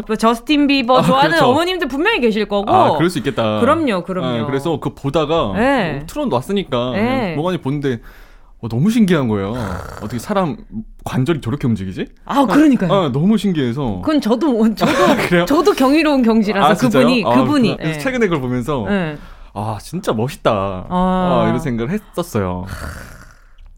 뭐 0.07 0.17
저스틴 0.17 0.67
비버 0.67 0.99
아, 0.99 1.03
좋아하는 1.03 1.31
그렇죠. 1.31 1.47
어머님들 1.47 1.89
분명히 1.89 2.21
계실 2.21 2.47
거고. 2.47 2.73
아, 2.73 2.97
그럴 2.97 3.11
수 3.11 3.19
있겠다. 3.19 3.61
그럼요, 3.61 4.05
그럼요. 4.05 4.45
아, 4.45 4.47
그래서 4.47 4.79
그 4.81 4.95
보다가 4.95 5.53
네. 5.55 6.05
뭐 6.15 6.29
왔으니까 6.31 6.93
네. 6.93 7.35
뭐가니 7.35 7.59
보는데 7.59 8.01
어, 8.61 8.69
너무 8.69 8.91
신기한 8.91 9.29
거예요. 9.29 9.55
어떻게 9.99 10.19
사람 10.19 10.57
관절이 11.05 11.41
저렇게 11.41 11.67
움직이지? 11.69 12.07
아, 12.25 12.45
그러니까요. 12.45 12.93
아, 12.93 13.13
너무 13.13 13.39
신기해서. 13.39 14.01
그건 14.01 14.21
저도 14.21 14.49
저도 14.75 14.93
아, 14.93 15.45
저도 15.47 15.73
경이로운 15.73 16.23
경지라서 16.23 16.67
아, 16.67 16.75
그분이 16.75 17.25
아, 17.25 17.31
그분이. 17.43 17.77
네. 17.77 17.99
최근에 17.99 18.27
그걸 18.27 18.41
보면서 18.41 18.85
네. 18.89 19.17
아 19.55 19.79
진짜 19.81 20.13
멋있다. 20.13 20.87
아. 20.89 21.43
아 21.45 21.49
이런 21.49 21.61
생각을 21.61 21.93
했었어요. 21.93 22.67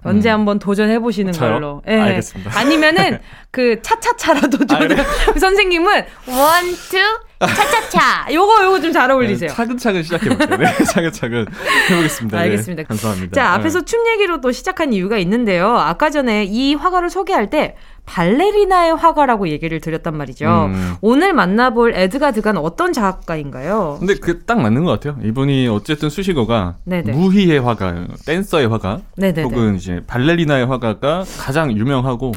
언제 0.02 0.30
음. 0.30 0.34
한번 0.40 0.58
도전해 0.58 0.98
보시는 0.98 1.32
걸로. 1.32 1.82
예. 1.88 1.94
알겠습니다. 2.00 2.58
아니면은 2.58 3.18
그 3.50 3.80
차차차라도 3.82 4.66
좀 4.66 4.76
아, 4.76 4.78
그래? 4.86 4.96
선생님은 5.38 5.92
one, 6.26 6.64
two, 6.90 6.98
차차차. 7.46 8.32
요거 8.32 8.64
요거 8.64 8.80
좀 8.80 8.92
잘 8.92 9.10
어울리세요. 9.10 9.48
네, 9.50 9.54
차근차근 9.54 10.02
시작해 10.02 10.28
볼게요. 10.28 10.56
네, 10.56 10.72
차근차근 10.84 11.46
해보겠습니다. 11.90 12.36
네, 12.36 12.42
알겠습니다. 12.44 12.82
네, 12.82 12.86
감사합니다. 12.86 13.34
자, 13.34 13.52
앞에서 13.54 13.84
춤 13.84 14.06
얘기로 14.08 14.40
또 14.40 14.52
시작한 14.52 14.92
이유가 14.92 15.16
있는데요. 15.18 15.76
아까 15.76 16.10
전에 16.10 16.44
이 16.44 16.74
화가를 16.74 17.10
소개할 17.10 17.50
때 17.50 17.76
발레리나의 18.06 18.94
화가라고 18.96 19.48
얘기를 19.48 19.80
드렸단 19.80 20.16
말이죠. 20.16 20.70
음. 20.72 20.94
오늘 21.00 21.32
만나볼 21.32 21.94
에드가 21.94 22.32
드가 22.32 22.56
어떤 22.56 22.92
작가인가요? 22.92 23.96
근데 23.98 24.14
그 24.14 24.40
딱 24.46 24.60
맞는 24.60 24.84
것 24.84 24.98
같아요. 24.98 25.16
이분이 25.24 25.68
어쨌든 25.68 26.08
수식어가 26.10 26.76
네네. 26.84 27.12
무희의 27.12 27.60
화가, 27.60 28.06
댄서의 28.26 28.66
화가, 28.68 29.00
네네네. 29.16 29.42
혹은 29.42 29.76
이제 29.76 30.02
발레리나의 30.06 30.66
화가가 30.66 31.24
가장 31.38 31.70
유명하고 31.76 32.32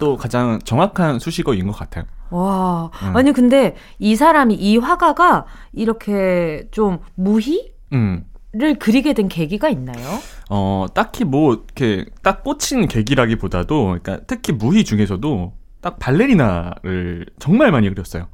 또 0.00 0.16
가장 0.16 0.58
정확한 0.64 1.18
수식어인 1.18 1.66
것 1.66 1.72
같아요. 1.76 2.04
와, 2.30 2.90
음. 3.02 3.16
아니 3.16 3.32
근데 3.32 3.74
이 3.98 4.14
사람이 4.16 4.54
이 4.54 4.76
화가가 4.78 5.46
이렇게 5.72 6.68
좀 6.70 6.98
무희? 7.14 7.72
음. 7.92 8.24
를 8.52 8.76
그리게 8.76 9.12
된 9.12 9.28
계기가 9.28 9.68
있나요? 9.68 10.18
어, 10.48 10.86
딱히 10.94 11.24
뭐 11.24 11.52
이렇게 11.52 12.06
딱 12.22 12.42
꽂힌 12.42 12.88
계기라기보다도 12.88 13.84
그러니까 13.84 14.20
특히 14.26 14.54
무희 14.54 14.84
중에서도 14.84 15.52
딱 15.82 15.98
발레리나를 15.98 17.26
정말 17.38 17.70
많이 17.70 17.90
그렸어요. 17.90 18.28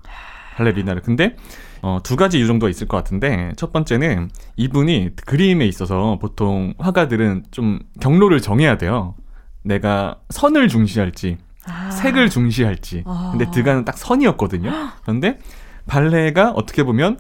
발레리나를. 0.57 1.03
근데 1.03 1.35
어, 1.83 1.99
두 2.05 2.15
가지 2.15 2.39
이유 2.39 2.47
정도가 2.47 2.71
있을 2.71 2.87
것 2.87 2.97
같은데 2.97 3.53
첫 3.57 3.73
번째는 3.73 4.31
이분이 4.57 5.17
그림에 5.27 5.67
있어서 5.67 6.17
보통 6.21 6.75
화가들은 6.79 7.47
좀 7.51 7.81
경로를 8.01 8.41
정해야 8.41 8.79
돼요. 8.79 9.17
내가 9.63 10.21
선을 10.31 10.69
중시할지 10.69 11.39
아. 11.67 11.91
색을 11.91 12.31
중시할지. 12.31 13.03
아. 13.05 13.31
근데 13.33 13.51
드가는 13.51 13.85
딱 13.85 13.99
선이었거든요. 13.99 14.71
그런데 15.03 15.41
발레가 15.87 16.53
어떻게 16.53 16.85
보면 16.85 17.19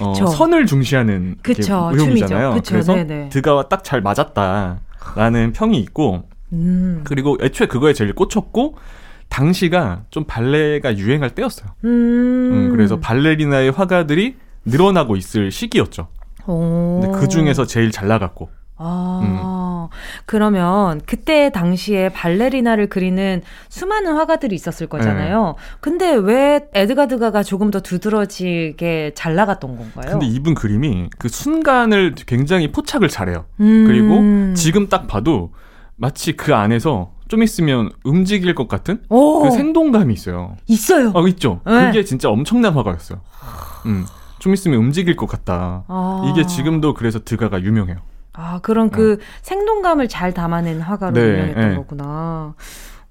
어, 0.00 0.14
선을 0.14 0.66
중시하는 0.66 1.36
그쵸, 1.42 1.90
의혹이잖아요. 1.92 2.54
그쵸, 2.54 2.72
그래서 2.72 2.94
네네. 2.94 3.28
드가와 3.30 3.64
딱 3.68 3.82
잘 3.84 4.00
맞았다라는 4.02 5.52
평이 5.54 5.78
있고 5.80 6.24
음. 6.52 7.00
그리고 7.04 7.36
애초에 7.40 7.66
그거에 7.66 7.92
제일 7.92 8.14
꽂혔고 8.14 8.76
당시가 9.28 10.02
좀 10.10 10.24
발레가 10.24 10.96
유행할 10.96 11.30
때였어요. 11.30 11.70
음. 11.84 11.88
음, 11.88 12.68
그래서 12.70 12.98
발레리나의 12.98 13.70
화가들이 13.72 14.36
늘어나고 14.64 15.16
있을 15.16 15.50
시기였죠. 15.50 16.08
오. 16.46 17.00
근데 17.02 17.18
그 17.18 17.28
중에서 17.28 17.64
제일 17.66 17.90
잘 17.90 18.08
나갔고. 18.08 18.48
아. 18.76 19.20
음. 20.28 20.38
그러면 20.38 21.00
그때 21.06 21.50
당시에 21.50 22.10
발레리나를 22.10 22.88
그리는 22.88 23.40
수많은 23.70 24.14
화가들이 24.14 24.54
있었을 24.54 24.86
거잖아요. 24.86 25.54
네. 25.56 25.76
근데 25.80 26.14
왜 26.14 26.60
에드가드가가 26.74 27.42
조금 27.42 27.70
더 27.70 27.80
두드러지게 27.80 29.12
잘 29.14 29.34
나갔던 29.34 29.76
건가요? 29.76 30.12
근데 30.12 30.26
이분 30.26 30.54
그림이 30.54 31.08
그 31.18 31.28
순간을 31.28 32.14
굉장히 32.26 32.70
포착을 32.70 33.08
잘해요. 33.08 33.46
음. 33.60 33.86
그리고 33.86 34.54
지금 34.54 34.88
딱 34.88 35.06
봐도 35.06 35.52
마치 35.96 36.36
그 36.36 36.54
안에서 36.54 37.12
좀 37.28 37.42
있으면 37.42 37.90
움직일 38.04 38.54
것 38.54 38.68
같은 38.68 39.00
오. 39.08 39.42
그 39.42 39.50
생동감이 39.50 40.12
있어요. 40.12 40.56
있어요. 40.66 41.10
어, 41.14 41.26
있죠. 41.28 41.60
네. 41.66 41.86
그게 41.86 42.04
진짜 42.04 42.28
엄청난 42.28 42.74
화가였어요. 42.74 43.20
음, 43.86 44.04
좀 44.38 44.52
있으면 44.52 44.78
움직일 44.78 45.16
것 45.16 45.26
같다. 45.26 45.84
아. 45.88 46.30
이게 46.30 46.46
지금도 46.46 46.94
그래서 46.94 47.18
드가가 47.24 47.62
유명해요. 47.62 47.96
아, 48.38 48.60
그런 48.62 48.90
그 48.90 49.14
어. 49.14 49.24
생동감을 49.42 50.08
잘 50.08 50.32
담아낸 50.32 50.80
화가로 50.80 51.12
네, 51.12 51.20
유명했던 51.20 51.68
네. 51.70 51.76
거구나. 51.76 52.54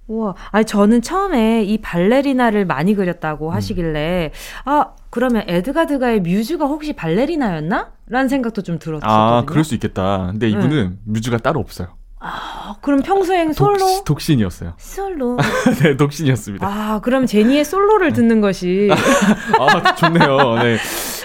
우와. 0.08 0.36
아니, 0.52 0.64
저는 0.64 1.02
처음에 1.02 1.64
이 1.64 1.80
발레리나를 1.80 2.66
많이 2.66 2.96
그렸다고 2.96 3.50
음. 3.50 3.54
하시길래, 3.54 4.32
아, 4.64 4.86
그러면 5.10 5.44
에드가드가의 5.48 6.22
뮤즈가 6.22 6.66
혹시 6.66 6.94
발레리나였나? 6.94 7.92
라는 8.08 8.30
생각도 8.30 8.62
좀 8.62 8.80
들었거든요. 8.80 9.12
아, 9.12 9.44
그럴 9.46 9.66
수 9.66 9.74
있겠다. 9.74 10.28
근데 10.32 10.48
이분은 10.48 10.90
네. 10.92 10.96
뮤즈가 11.04 11.38
따로 11.40 11.60
없어요. 11.60 11.90
아, 12.20 12.76
그럼 12.82 13.02
평소엔 13.02 13.54
솔로? 13.54 14.04
독, 14.06 14.22
신이었어요 14.22 14.74
솔로. 14.78 15.38
네, 15.84 15.98
독신이었습니다. 15.98 16.66
아, 16.66 17.00
그럼 17.02 17.26
제니의 17.26 17.64
솔로를 17.66 18.14
듣는 18.14 18.42
것이. 18.42 18.90
아, 19.60 19.96
좋네요. 19.96 20.56
네. 20.64 20.78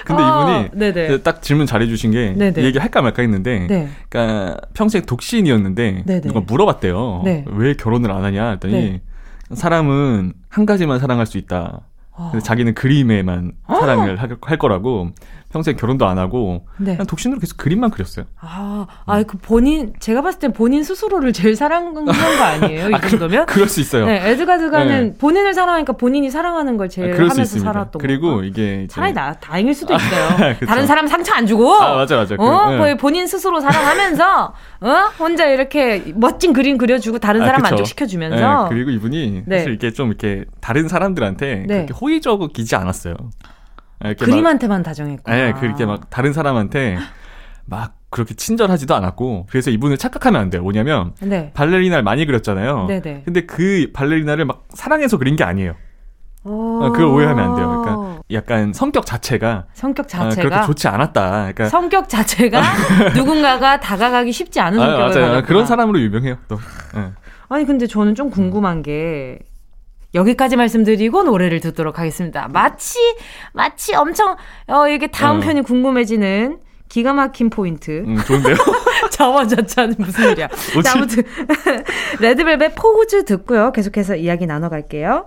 근데 0.05 0.23
아, 0.23 0.69
이분이 0.69 0.93
네네. 0.93 1.23
딱 1.23 1.43
질문 1.43 1.67
잘해주신 1.67 2.11
게 2.11 2.35
네네. 2.37 2.63
얘기 2.63 2.79
할까 2.79 3.03
말까 3.03 3.23
했는데, 3.23 3.67
네. 3.69 3.89
그러니까 4.09 4.57
평생 4.75 5.03
독신이었는데 5.03 6.05
네네. 6.07 6.21
누가 6.23 6.41
물어봤대요. 6.41 7.23
네. 7.25 7.45
왜 7.49 7.75
결혼을 7.75 8.11
안 8.11 8.25
하냐 8.25 8.51
했더니 8.51 8.73
네. 8.75 9.01
사람은 9.53 10.33
한 10.49 10.67
가지만 10.67 10.99
사랑할 10.99 11.27
수 11.27 11.39
있다. 11.39 11.83
근데 12.15 12.41
자기는 12.41 12.75
그림에만 12.75 13.53
아. 13.67 13.75
사랑을 13.77 14.21
할, 14.21 14.37
할 14.41 14.59
거라고 14.59 15.11
평생 15.53 15.77
결혼도 15.77 16.07
안 16.07 16.19
하고 16.19 16.67
네. 16.79 16.93
그냥 16.93 17.07
독신으로 17.07 17.39
계속 17.39 17.59
그림만 17.59 17.91
그렸어요. 17.91 18.25
아, 18.41 18.87
아, 19.05 19.23
그 19.23 19.37
본인 19.37 19.93
제가 20.01 20.23
봤을 20.23 20.41
땐 20.41 20.53
본인 20.53 20.83
스스로를 20.83 21.35
제일 21.35 21.57
사랑한 21.57 21.93
거 21.93 22.11
아니에요? 22.11 22.89
이 22.89 22.95
아, 22.95 23.01
정도면? 23.01 23.47
그, 23.47 23.59
럴수 23.59 23.81
있어요. 23.81 24.07
네, 24.07 24.31
에드가드가는 24.31 25.11
네. 25.11 25.19
본인을 25.19 25.53
사랑하니까 25.53 25.93
본인이 25.93 26.31
사랑하는 26.31 26.79
걸 26.79 26.89
제일 26.89 27.13
아, 27.13 27.29
하면서 27.29 27.45
살았던 27.45 28.01
그리고 28.01 28.37
거. 28.37 28.45
이게 28.45 28.85
이제... 28.85 28.87
차라리 28.89 29.13
나 29.13 29.35
다행일 29.35 29.75
수도 29.75 29.95
있어요. 29.95 30.57
다른 30.67 30.87
사람 30.87 31.07
상처 31.07 31.35
안 31.35 31.47
주고. 31.47 31.75
아, 31.75 31.97
맞아, 31.97 32.17
맞아. 32.17 32.35
어, 32.39 32.79
그, 32.79 32.85
네. 32.85 32.97
본인 32.97 33.27
스스로 33.27 33.61
사랑하면서 33.61 34.55
어, 34.81 34.91
혼자 35.19 35.47
이렇게 35.47 36.03
멋진 36.15 36.55
그림 36.55 36.79
그려주고 36.79 37.19
다른 37.19 37.43
아, 37.43 37.47
사람 37.47 37.65
아, 37.67 37.71
만족시켜 37.71 38.07
주면서. 38.07 38.65
네, 38.65 38.69
그리고 38.75 38.91
이분이 38.91 39.43
네. 39.47 39.59
사실 39.59 39.73
이렇게 39.73 39.93
좀 39.93 40.09
이렇게 40.09 40.47
다른 40.63 40.89
사람들한테 40.89 41.65
네. 41.69 41.75
그렇게 41.75 41.93
호의적이지 41.93 42.75
않았어요. 42.75 43.15
그림한테만 44.19 44.81
막, 44.81 44.85
다정했고. 44.85 45.31
네, 45.31 45.53
그렇게 45.53 45.87
막 45.87 46.11
다른 46.11 46.33
사람한테 46.33 46.99
막 47.65 47.95
그렇게 48.11 48.35
친절하지도 48.35 48.95
않았고 48.95 49.47
그래서 49.49 49.71
이분을 49.71 49.97
착각하면 49.97 50.41
안 50.41 50.51
돼요. 50.51 50.63
뭐냐면 50.63 51.15
네. 51.21 51.51
발레리나를 51.55 52.03
많이 52.03 52.27
그렸잖아요. 52.27 52.87
네네. 52.87 53.01
네. 53.01 53.23
근데 53.25 53.47
그 53.47 53.91
발레리나를 53.95 54.45
막 54.45 54.65
사랑해서 54.71 55.17
그린 55.17 55.37
게 55.37 55.45
아니에요. 55.45 55.75
어, 56.45 56.91
그걸 56.93 57.07
오해하면 57.07 57.45
안 57.45 57.57
돼요. 57.57 57.83
그러니까 57.83 58.23
약간 58.33 58.73
성격 58.73 59.07
자체가 59.07 59.67
성격 59.75 60.09
자체가 60.09 60.47
어, 60.47 60.49
그렇게 60.49 60.67
좋지 60.67 60.89
않았다. 60.89 61.31
그러니까 61.31 61.69
성격 61.69 62.09
자체가 62.09 62.61
누군가가 63.15 63.79
다가가기 63.81 64.33
쉽지 64.33 64.61
않은 64.61 64.79
아, 64.81 64.83
성격을 64.83 64.99
맞아요. 64.99 65.13
가졌구나. 65.15 65.43
그런 65.43 65.67
사람으로 65.67 66.01
유명해요. 66.01 66.37
또. 66.49 66.59
네. 66.95 67.13
아니 67.49 67.65
근데 67.65 67.87
저는 67.87 68.15
좀 68.15 68.31
궁금한 68.31 68.83
게 68.83 69.39
여기까지 70.15 70.57
말씀드리고 70.57 71.23
노래를 71.23 71.61
듣도록 71.61 71.99
하겠습니다. 71.99 72.49
마치 72.53 72.99
마치 73.53 73.95
엄청 73.95 74.37
어 74.69 74.89
이게 74.89 75.07
다음 75.07 75.39
어. 75.39 75.41
편이 75.41 75.63
궁금해지는 75.63 76.61
기가 76.89 77.15
막힌 77.15 77.49
포인트. 77.49 78.05
음, 78.07 78.19
좋은데요? 78.27 78.55
자화자찬 79.11 79.95
무슨 79.99 80.33
일이야. 80.33 80.49
자, 80.85 80.93
아무튼 80.95 81.23
레드벨벳 82.21 82.75
포즈 82.75 83.25
듣고요. 83.25 83.73
계속해서 83.73 84.17
이야기 84.17 84.45
나눠갈게요. 84.47 85.27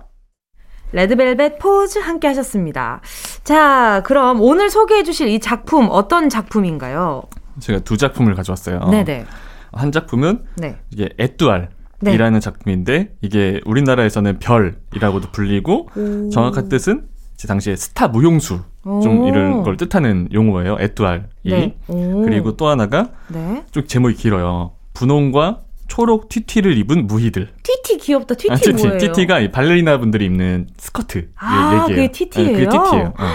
레드벨벳 0.92 1.58
포즈 1.58 1.98
함께 1.98 2.28
하셨습니다. 2.28 3.00
자, 3.42 4.02
그럼 4.04 4.40
오늘 4.40 4.70
소개해 4.70 5.02
주실 5.02 5.26
이 5.26 5.40
작품 5.40 5.88
어떤 5.90 6.28
작품인가요? 6.28 7.24
제가 7.58 7.80
두 7.80 7.96
작품을 7.96 8.34
가져왔어요. 8.34 8.88
네네. 8.90 9.26
한 9.72 9.92
작품은 9.92 10.44
네. 10.56 10.78
이게 10.90 11.08
에뚜알 11.18 11.70
네. 12.00 12.12
이라는 12.12 12.40
작품인데 12.40 13.14
이게 13.22 13.60
우리나라에서는 13.64 14.38
별이라고도 14.38 15.30
불리고 15.32 15.88
오. 15.96 16.30
정확한 16.30 16.68
뜻은 16.68 17.06
당시에 17.46 17.76
스타 17.76 18.08
무용수 18.08 18.60
좀 18.82 19.26
이런 19.26 19.62
걸 19.62 19.76
뜻하는 19.76 20.28
용어예요. 20.32 20.78
에뚜알이. 20.80 21.22
네. 21.44 21.76
그리고 21.86 22.56
또 22.56 22.68
하나가 22.68 23.10
네. 23.28 23.62
좀 23.70 23.86
제목이 23.86 24.14
길어요. 24.14 24.72
분홍과 24.94 25.60
초록 25.86 26.28
튀튀를 26.28 26.76
입은 26.78 27.06
무희들. 27.06 27.48
튀튀 27.62 27.98
귀엽다. 27.98 28.34
튀튀 28.34 28.50
아, 28.52 28.56
튀튀. 28.56 28.72
뭐예요? 28.86 28.98
튀튀가 28.98 29.50
발레리나 29.52 29.98
분들이 29.98 30.24
입는 30.24 30.68
스커트 30.78 31.28
아, 31.36 31.82
얘기예요. 31.84 31.86
그게 31.86 32.12
튀튀예요? 32.12 32.48
네, 32.48 32.52
그게 32.54 32.64
튀튀예요. 32.68 33.14
어. 33.18 33.26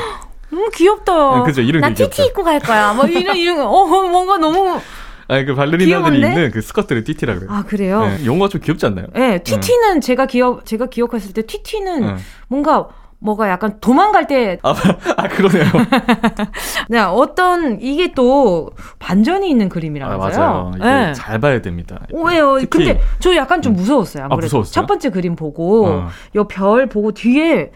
너무 0.49 0.69
귀엽다. 0.75 1.37
네, 1.37 1.43
그죠. 1.45 1.61
이름 1.61 1.79
나 1.81 1.93
튀튀 1.93 2.25
입고 2.25 2.43
갈 2.43 2.59
거야. 2.59 2.93
뭐 2.93 3.05
이런 3.05 3.37
이런 3.37 3.59
어 3.61 3.85
뭔가 3.85 4.37
너무 4.37 4.79
아니 5.31 5.45
그 5.45 5.55
발레리나들이 5.55 5.87
귀여운데? 5.87 6.17
입는 6.17 6.51
그 6.51 6.61
스커트를 6.61 7.05
튀티라 7.05 7.35
그래요. 7.35 7.49
아 7.51 7.63
그래요? 7.63 8.05
네, 8.05 8.25
용어가 8.25 8.49
좀 8.49 8.59
귀엽지 8.59 8.85
않나요? 8.85 9.07
네, 9.13 9.41
네. 9.41 9.99
제가 10.01 10.25
기억 10.25 10.65
제가 10.65 10.87
기억했을 10.87 11.33
때 11.33 11.45
튀티는 11.45 12.01
네. 12.01 12.15
뭔가 12.49 12.89
뭐가 13.19 13.49
약간 13.49 13.77
도망갈 13.79 14.27
때. 14.27 14.59
아, 14.63 14.73
아 15.15 15.27
그러네요. 15.27 15.63
네, 16.89 16.99
어떤, 16.99 17.79
이게 17.79 18.13
또 18.13 18.71
반전이 18.97 19.47
있는 19.47 19.69
그림이라면서요. 19.69 20.43
아, 20.43 20.71
맞아요. 20.77 21.05
네. 21.07 21.13
잘 21.13 21.39
봐야 21.39 21.61
됩니다. 21.61 22.01
왜요? 22.11 22.57
근데 22.69 22.99
저 23.19 23.35
약간 23.35 23.61
좀 23.61 23.73
무서웠어요. 23.73 24.23
안 24.23 24.31
아, 24.31 24.35
그래도. 24.35 24.63
첫 24.63 24.87
번째 24.87 25.11
그림 25.11 25.35
보고, 25.35 25.85
어. 25.85 26.07
요별 26.33 26.87
보고 26.87 27.11
뒤에 27.11 27.71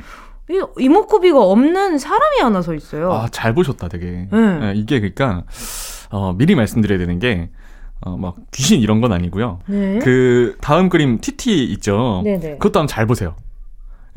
이목구비가 0.80 1.40
없는 1.40 2.00
사람이 2.00 2.42
하나 2.42 2.64
서 2.64 2.74
있어요. 2.74 3.14
아, 3.14 3.28
잘 3.30 3.54
보셨다, 3.54 3.88
되게. 3.88 4.28
네. 4.32 4.60
네, 4.60 4.74
이게 4.76 5.00
그러니까, 5.00 5.44
어, 6.16 6.32
미리 6.34 6.56
말씀드려야 6.56 6.98
되는 6.98 7.20
게, 7.20 7.50
어, 8.00 8.16
막 8.16 8.36
귀신 8.52 8.80
이런 8.80 9.02
건 9.02 9.12
아니고요. 9.12 9.60
네. 9.68 10.00
그 10.02 10.56
다음 10.62 10.88
그림 10.88 11.20
TT 11.20 11.66
있죠. 11.74 12.22
네네. 12.24 12.54
그것도 12.54 12.80
한번 12.80 12.88
잘 12.88 13.06
보세요. 13.06 13.36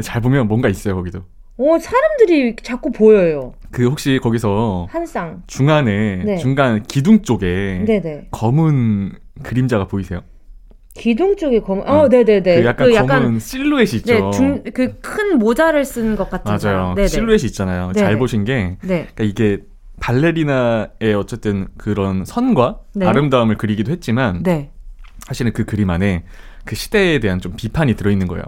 잘 0.00 0.20
보면 0.22 0.46
뭔가 0.46 0.68
있어요 0.68 0.94
거기도. 0.94 1.24
어 1.61 1.76
사람들이 1.80 2.54
자꾸 2.62 2.92
보여요. 2.92 3.54
그 3.72 3.84
혹시 3.87 4.20
거기서 4.22 4.87
한 4.90 5.04
쌍 5.06 5.42
중간에 5.48 6.22
네. 6.24 6.37
중간 6.37 6.84
기둥 6.84 7.22
쪽에 7.22 7.82
네네. 7.84 8.28
검은 8.30 9.14
그림자가 9.42 9.88
보이세요? 9.88 10.20
기둥 10.94 11.34
쪽에 11.37 11.58
검은 11.61 11.88
어, 11.88 12.02
어 12.02 12.08
네네네. 12.08 12.61
그 12.61 12.64
약간 12.64 12.87
그 12.87 12.92
검은 12.92 13.08
약간, 13.08 13.38
실루엣이 13.40 13.96
있죠. 13.98 14.12
네, 14.14 14.30
중, 14.30 14.62
그큰 14.72 15.38
모자를 15.40 15.84
쓴 15.84 16.14
것 16.14 16.30
같은. 16.30 16.56
맞아요. 16.56 16.94
네네. 16.94 17.08
실루엣이 17.08 17.46
있잖아요. 17.46 17.90
네네. 17.92 17.98
잘 18.06 18.18
보신 18.18 18.44
게, 18.44 18.76
네. 18.82 19.08
그러니까 19.14 19.24
이게 19.24 19.58
발레리나의 20.00 21.14
어쨌든 21.16 21.68
그런 21.76 22.24
선과 22.24 22.80
네. 22.94 23.06
아름다움을 23.06 23.56
그리기도 23.56 23.92
했지만, 23.92 24.42
네. 24.42 24.70
사실은 25.26 25.52
그 25.52 25.64
그림 25.64 25.90
안에 25.90 26.24
그 26.64 26.74
시대에 26.74 27.18
대한 27.18 27.40
좀 27.40 27.54
비판이 27.56 27.94
들어있는 27.94 28.26
거예요. 28.28 28.44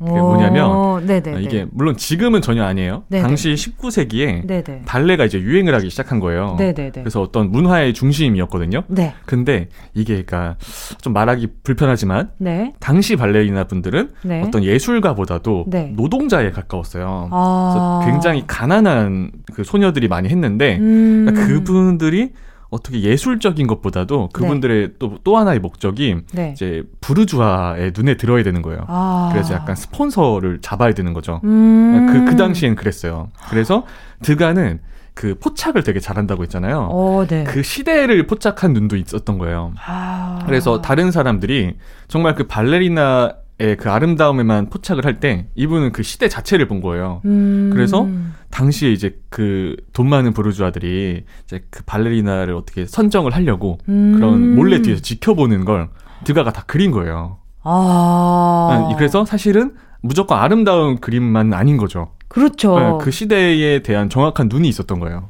그게 0.00 0.18
뭐냐면 0.18 1.06
네네네. 1.06 1.36
아, 1.36 1.40
이게 1.40 1.66
물론 1.70 1.96
지금은 1.96 2.40
전혀 2.40 2.64
아니에요. 2.64 3.04
네네. 3.08 3.22
당시 3.22 3.54
19세기에 3.54 4.46
네네. 4.46 4.82
발레가 4.86 5.26
이제 5.26 5.38
유행을 5.38 5.74
하기 5.74 5.90
시작한 5.90 6.20
거예요. 6.20 6.56
네네네. 6.58 6.92
그래서 6.94 7.20
어떤 7.20 7.50
문화의 7.50 7.92
중심이었거든요. 7.92 8.84
네. 8.88 9.14
근데 9.26 9.68
이게 9.92 10.22
그러니까 10.24 10.56
좀 11.02 11.12
말하기 11.12 11.48
불편하지만 11.62 12.30
네. 12.38 12.72
당시 12.80 13.16
발레리나 13.16 13.64
분들은 13.64 14.10
네. 14.22 14.42
어떤 14.42 14.64
예술가보다도 14.64 15.66
네. 15.68 15.92
노동자에 15.94 16.50
가까웠어요. 16.50 17.28
아. 17.30 18.00
그래서 18.00 18.12
굉장히 18.12 18.44
가난한 18.46 19.32
그 19.52 19.64
소녀들이 19.64 20.08
많이 20.08 20.30
했는데 20.30 20.78
음. 20.78 21.26
그러니까 21.26 21.46
그분들이 21.46 22.30
어떻게 22.70 23.00
예술적인 23.00 23.66
것보다도 23.66 24.30
그분들의 24.32 24.88
네. 24.88 24.94
또, 24.98 25.18
또 25.24 25.36
하나의 25.36 25.58
목적이 25.58 26.22
네. 26.32 26.52
이제 26.52 26.84
부르주아의 27.00 27.92
눈에 27.96 28.16
들어야 28.16 28.42
되는 28.44 28.62
거예요. 28.62 28.84
아. 28.86 29.30
그래서 29.32 29.54
약간 29.54 29.74
스폰서를 29.74 30.60
잡아야 30.60 30.92
되는 30.92 31.12
거죠. 31.12 31.40
음. 31.44 32.06
그, 32.12 32.30
그 32.30 32.36
당시엔 32.36 32.76
그랬어요. 32.76 33.28
그래서 33.48 33.84
드가는 34.22 34.80
그 35.14 35.34
포착을 35.38 35.82
되게 35.82 35.98
잘한다고 35.98 36.44
했잖아요. 36.44 36.88
오, 36.90 37.20
어, 37.20 37.26
네. 37.26 37.44
그 37.44 37.62
시대를 37.62 38.26
포착한 38.26 38.72
눈도 38.72 38.96
있었던 38.96 39.38
거예요. 39.38 39.72
아. 39.84 40.38
그래서 40.46 40.80
다른 40.80 41.10
사람들이 41.10 41.76
정말 42.08 42.34
그 42.34 42.46
발레리나 42.46 43.32
예, 43.32 43.39
그 43.78 43.90
아름다움에만 43.90 44.70
포착을 44.70 45.04
할 45.04 45.20
때 45.20 45.46
이분은 45.54 45.92
그 45.92 46.02
시대 46.02 46.28
자체를 46.28 46.66
본 46.66 46.80
거예요. 46.80 47.20
음. 47.26 47.70
그래서 47.72 48.08
당시에 48.50 48.90
이제 48.90 49.18
그 49.28 49.76
돈 49.92 50.08
많은 50.08 50.32
부르주아들이 50.32 51.24
이제 51.44 51.64
그 51.70 51.82
발레리나를 51.84 52.54
어떻게 52.54 52.86
선정을 52.86 53.34
하려고 53.34 53.78
음. 53.88 54.14
그런 54.14 54.54
몰래 54.54 54.80
뒤에서 54.80 55.02
지켜보는 55.02 55.64
걸 55.64 55.88
드가가 56.24 56.52
다 56.52 56.64
그린 56.66 56.90
거예요. 56.90 57.38
아. 57.62 58.86
네, 58.88 58.94
그래서 58.96 59.24
사실은 59.24 59.74
무조건 60.00 60.38
아름다운 60.38 60.98
그림만 60.98 61.52
아닌 61.52 61.76
거죠. 61.76 62.12
그렇죠. 62.28 62.78
네, 62.78 62.98
그 63.00 63.10
시대에 63.10 63.80
대한 63.82 64.08
정확한 64.08 64.48
눈이 64.48 64.68
있었던 64.68 64.98
거예요. 65.00 65.28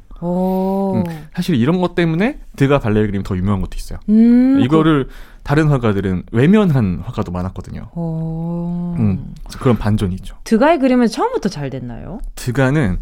음, 0.95 1.03
사실 1.33 1.55
이런 1.55 1.81
것 1.81 1.95
때문에 1.95 2.39
드가 2.55 2.77
발레 2.79 3.01
그림이 3.07 3.23
더 3.23 3.35
유명한 3.35 3.59
것도 3.59 3.71
있어요. 3.75 3.99
음, 4.09 4.59
이거를 4.61 5.07
그... 5.07 5.13
다른 5.43 5.67
화가들은 5.69 6.23
외면한 6.31 7.01
화가도 7.03 7.31
많았거든요. 7.31 7.89
음, 7.97 9.33
그런 9.59 9.77
반전이 9.77 10.15
있죠. 10.15 10.35
드가의 10.43 10.79
그림은 10.79 11.07
처음부터 11.07 11.49
잘 11.49 11.69
됐나요? 11.69 12.19
드가는 12.35 12.99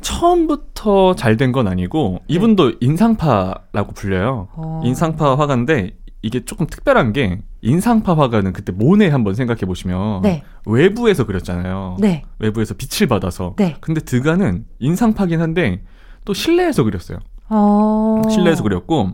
처음부터 0.00 1.14
잘 1.14 1.36
된 1.36 1.52
건 1.52 1.68
아니고 1.68 2.20
네. 2.28 2.34
이분도 2.34 2.74
인상파라고 2.80 3.92
불려요. 3.94 4.48
어. 4.54 4.82
인상파 4.84 5.36
화가인데 5.38 5.96
이게 6.22 6.44
조금 6.44 6.66
특별한 6.66 7.12
게 7.12 7.40
인상파 7.62 8.16
화가는 8.16 8.52
그때 8.52 8.72
모네 8.72 9.08
한번 9.08 9.34
생각해 9.34 9.60
보시면 9.60 10.22
네. 10.22 10.42
외부에서 10.66 11.24
그렸잖아요. 11.26 11.96
네. 12.00 12.22
외부에서 12.38 12.74
빛을 12.74 13.08
받아서. 13.08 13.54
네. 13.56 13.76
근데 13.80 14.00
드가는 14.00 14.64
인상파긴 14.78 15.40
한데 15.40 15.82
또 16.24 16.34
실내에서 16.34 16.82
그렸어요. 16.84 17.18
어. 17.48 18.22
실내에서 18.30 18.62
그렸고 18.62 19.12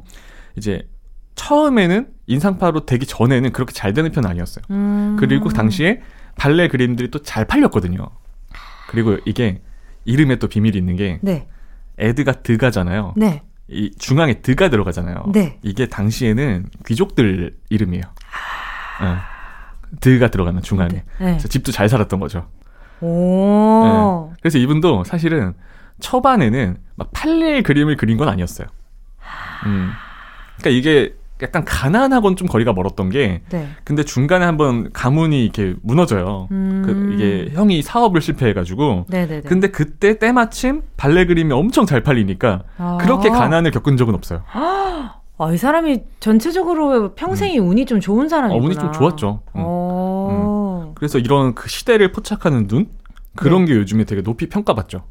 이제 0.56 0.88
처음에는 1.34 2.08
인상파로 2.32 2.86
되기 2.86 3.06
전에는 3.06 3.52
그렇게 3.52 3.72
잘 3.72 3.92
되는 3.92 4.10
편 4.10 4.26
아니었어요. 4.26 4.64
음. 4.70 5.16
그리고 5.18 5.48
당시에 5.50 6.00
발레 6.36 6.68
그림들이 6.68 7.10
또 7.10 7.18
잘 7.20 7.44
팔렸거든요. 7.44 8.06
그리고 8.88 9.18
이게 9.24 9.60
이름에 10.04 10.36
또 10.36 10.48
비밀이 10.48 10.76
있는 10.76 10.96
게 10.96 11.18
네. 11.22 11.46
에드가 11.98 12.42
드가잖아요. 12.42 13.14
네. 13.16 13.42
이 13.68 13.90
중앙에 13.98 14.40
드가 14.40 14.68
들어가잖아요. 14.68 15.30
네. 15.32 15.58
이게 15.62 15.86
당시에는 15.86 16.66
귀족들 16.86 17.54
이름이에요. 17.70 18.02
아... 18.98 19.04
네. 19.14 19.18
드가 20.00 20.28
들어가는 20.28 20.62
중앙에. 20.62 20.88
네. 20.88 21.04
그래서 21.18 21.48
집도 21.48 21.70
잘 21.70 21.88
살았던 21.88 22.18
거죠. 22.18 22.48
오. 23.00 23.84
네. 24.30 24.36
그래서 24.40 24.58
이분도 24.58 25.04
사실은 25.04 25.54
초반에는 26.00 26.78
막 26.96 27.10
팔레 27.12 27.62
그림을 27.62 27.96
그린 27.96 28.16
건 28.16 28.28
아니었어요. 28.28 28.66
음. 29.66 29.90
그러니까 30.58 30.70
이게 30.78 31.14
약간 31.42 31.64
가난하고는 31.64 32.36
좀 32.36 32.48
거리가 32.48 32.72
멀었던 32.72 33.10
게 33.10 33.42
네. 33.50 33.68
근데 33.84 34.04
중간에 34.04 34.44
한번 34.44 34.92
가문이 34.92 35.42
이렇게 35.42 35.74
무너져요. 35.82 36.48
음. 36.52 36.82
그 36.86 37.12
이게 37.14 37.50
형이 37.54 37.82
사업을 37.82 38.20
실패해가지고 38.20 39.06
네네네. 39.08 39.42
근데 39.42 39.68
그때 39.68 40.18
때마침 40.18 40.82
발레 40.96 41.26
그림이 41.26 41.52
엄청 41.52 41.84
잘 41.84 42.02
팔리니까 42.02 42.62
아. 42.78 42.98
그렇게 43.00 43.28
가난을 43.28 43.70
겪은 43.72 43.96
적은 43.96 44.14
없어요. 44.14 44.42
아, 45.38 45.52
이 45.52 45.56
사람이 45.56 46.02
전체적으로 46.20 47.14
평생이 47.14 47.58
음. 47.58 47.68
운이 47.68 47.86
좀 47.86 47.98
좋은 47.98 48.28
사람이구나. 48.28 48.62
어, 48.62 48.64
운이 48.64 48.76
좀 48.76 48.92
좋았죠. 48.92 49.40
음. 49.56 49.60
음. 49.60 50.92
그래서 50.94 51.18
이런 51.18 51.54
그 51.54 51.68
시대를 51.68 52.12
포착하는 52.12 52.68
눈 52.68 52.86
그런 53.36 53.64
네. 53.64 53.72
게 53.72 53.78
요즘에 53.78 54.04
되게 54.04 54.22
높이 54.22 54.48
평가받죠. 54.48 55.02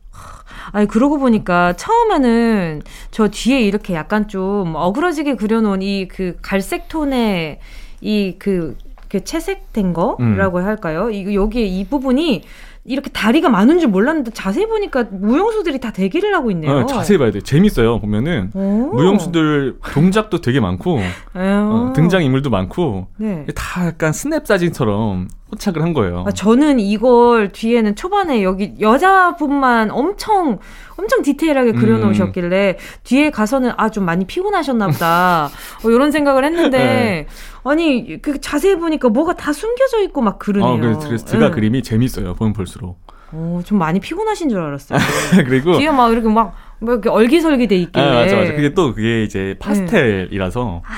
아니 0.74 0.88
그러고 0.88 1.18
보니까 1.18 1.74
처음에는 1.74 2.82
저 3.10 3.28
뒤에 3.30 3.62
이렇게 3.62 3.94
약간 3.96 4.28
좀 4.28 4.74
어그러지게 4.76 5.36
그려놓은 5.36 5.82
이 5.82 6.08
그 6.08 6.38
갈색 6.42 6.88
톤의 6.88 7.60
이그 8.02 8.78
그 9.10 9.24
채색된 9.24 9.94
거라고 9.94 10.60
음. 10.60 10.66
할까요? 10.66 11.10
이 11.10 11.36
여기에 11.36 11.66
이 11.66 11.86
부분이 11.86 12.44
이렇게 12.84 13.12
다리가 13.12 13.50
많은 13.50 13.78
줄 13.80 13.90
몰랐는데 13.90 14.32
자세히 14.32 14.66
보니까 14.66 15.06
무용수들이 15.12 15.80
다 15.80 15.92
대기를 15.92 16.34
하고 16.34 16.50
있네요. 16.52 16.80
아, 16.80 16.86
자세히 16.88 17.18
봐야 17.20 17.30
돼. 17.32 17.40
재밌어요. 17.42 18.00
보면은 18.00 18.50
오. 18.56 18.92
무용수들 18.96 19.78
동작도 19.94 20.42
되게 20.42 20.60
많고 20.60 21.00
어, 21.36 21.94
등장 21.96 22.24
인물도 22.24 22.50
많고 22.50 23.08
네. 23.18 23.46
다 23.56 23.86
약간 23.86 24.14
스냅 24.14 24.48
사진처럼 24.48 25.28
포착을 25.52 25.82
한 25.84 25.94
거예요. 25.94 26.24
아, 26.26 26.32
저는 26.32 26.80
이걸 26.80 27.52
뒤에는 27.52 27.96
초반에 27.96 28.42
여기 28.42 28.74
여자분만 28.80 29.92
엄청 29.92 30.60
엄청 30.98 31.22
디테일하게 31.22 31.74
그려놓으셨길래 31.74 32.78
음. 32.80 32.84
뒤에 33.04 33.30
가서는 33.30 33.72
아 33.78 33.92
좀 33.92 34.06
많이 34.06 34.26
피곤하셨나 34.26 34.88
보다 34.88 35.50
어, 35.84 35.90
이런 35.90 36.12
생각을 36.12 36.46
했는데 36.46 36.78
네. 36.78 37.28
아니 37.66 38.22
그 38.22 38.40
자세히 38.40 38.76
보니까 38.78 39.10
뭐가 39.10 39.34
다 39.34 39.52
숨겨져 39.52 40.00
있고 40.04 40.22
막 40.22 40.40
그러네요. 40.40 40.94
어, 40.94 41.00
그래서, 41.00 41.26
드가 41.26 41.48
네. 41.50 41.52
그림이 41.52 41.84
재밌어요 41.84 42.34
보면 42.36 42.54
볼수록. 42.54 42.98
어, 43.34 43.60
좀 43.66 43.78
많이 43.78 44.00
피곤하신 44.00 44.48
줄 44.50 44.60
알았어요. 44.62 44.98
그리고 45.46 45.78
뒤에 45.78 45.92
막 45.92 46.12
이렇게 46.14 46.30
막 46.30 46.56
뭐 46.82 46.94
이렇게 46.96 47.10
얼기설기 47.10 47.68
돼 47.68 47.78
있길래. 47.78 48.04
아, 48.06 48.14
맞아, 48.14 48.36
맞아. 48.36 48.54
그게 48.54 48.74
또 48.74 48.94
그게 48.94 49.24
이제 49.24 49.56
파스텔이라서. 49.60 50.82
아, 50.84 50.92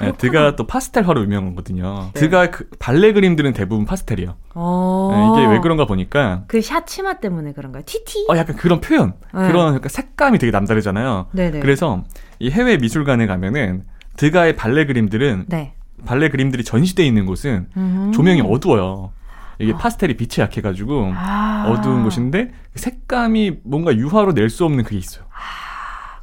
네, 0.00 0.12
그렇구나. 0.12 0.16
드가 0.16 0.56
또 0.56 0.66
파스텔화로 0.66 1.22
유명하거든요. 1.22 2.10
드가 2.14 2.50
그 2.50 2.68
발레 2.78 3.12
그림들은 3.12 3.52
대부분 3.52 3.84
파스텔이에요. 3.84 4.36
어. 4.54 5.34
네, 5.36 5.42
이게 5.42 5.52
왜 5.52 5.60
그런가 5.60 5.86
보니까 5.86 6.44
그 6.46 6.62
샤치마 6.62 7.14
때문에 7.14 7.52
그런가요? 7.52 7.82
티티? 7.84 8.26
어 8.30 8.36
약간 8.36 8.56
그런 8.56 8.80
표현, 8.80 9.14
네. 9.34 9.48
그런 9.48 9.74
약간 9.74 9.88
색감이 9.88 10.38
되게 10.38 10.50
남다르잖아요. 10.50 11.26
네네. 11.32 11.60
그래서 11.60 12.04
이 12.38 12.50
해외 12.50 12.76
미술관에 12.76 13.26
가면은 13.26 13.84
드가의 14.16 14.56
발레 14.56 14.86
그림들은 14.86 15.46
네. 15.48 15.74
발레 16.06 16.30
그림들이 16.30 16.62
전시돼 16.64 17.04
있는 17.04 17.26
곳은 17.26 17.66
음. 17.76 18.12
조명이 18.14 18.40
어두워요. 18.40 19.12
이게 19.58 19.72
파스텔이 19.72 20.16
빛이 20.16 20.42
약해가지고 20.42 21.12
아. 21.16 21.66
어두운 21.68 22.04
곳인데 22.04 22.52
색감이 22.74 23.58
뭔가 23.64 23.94
유화로 23.96 24.32
낼 24.32 24.48
수 24.50 24.64
없는 24.64 24.84
그게 24.84 24.96
있어요. 24.98 25.24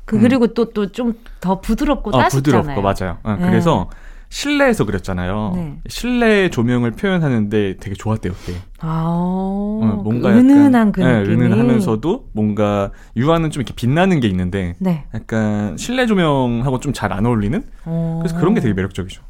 그 0.06 0.20
그리고 0.20 0.48
또또 0.48 0.92
좀 0.92 1.14
더 1.42 1.60
부드럽고 1.62 2.10
어, 2.16 2.22
따뜻잖아요. 2.22 2.64
부드럽고 2.76 2.82
맞아요. 2.82 3.18
어, 3.24 3.36
네. 3.40 3.46
그래서 3.50 3.90
실내에서 4.30 4.84
그렸잖아요. 4.86 5.52
네. 5.56 5.78
실내 5.88 6.50
조명을 6.50 6.92
표현하는데 6.92 7.78
되게 7.80 7.94
좋았대요 7.96 8.34
그때. 8.34 8.58
아, 8.80 9.04
어, 9.08 10.02
뭔가 10.04 10.32
그 10.32 10.40
은은한 10.40 10.92
그 10.92 11.02
네, 11.02 11.20
느낌이. 11.22 11.36
은은하면서도 11.46 12.30
뭔가 12.34 12.92
유화는 13.16 13.52
좀 13.52 13.62
이렇게 13.62 13.74
빛나는 13.76 14.20
게 14.20 14.28
있는데 14.28 14.74
네. 14.80 15.06
약간 15.14 15.78
실내 15.78 16.06
조명하고 16.08 16.80
좀 16.80 16.94
잘 16.94 17.14
안 17.14 17.26
어울리는 17.28 17.64
어. 17.86 18.20
그래서 18.24 18.38
그런 18.40 18.56
게 18.56 18.62
되게 18.62 18.74
매력적이죠. 18.74 19.22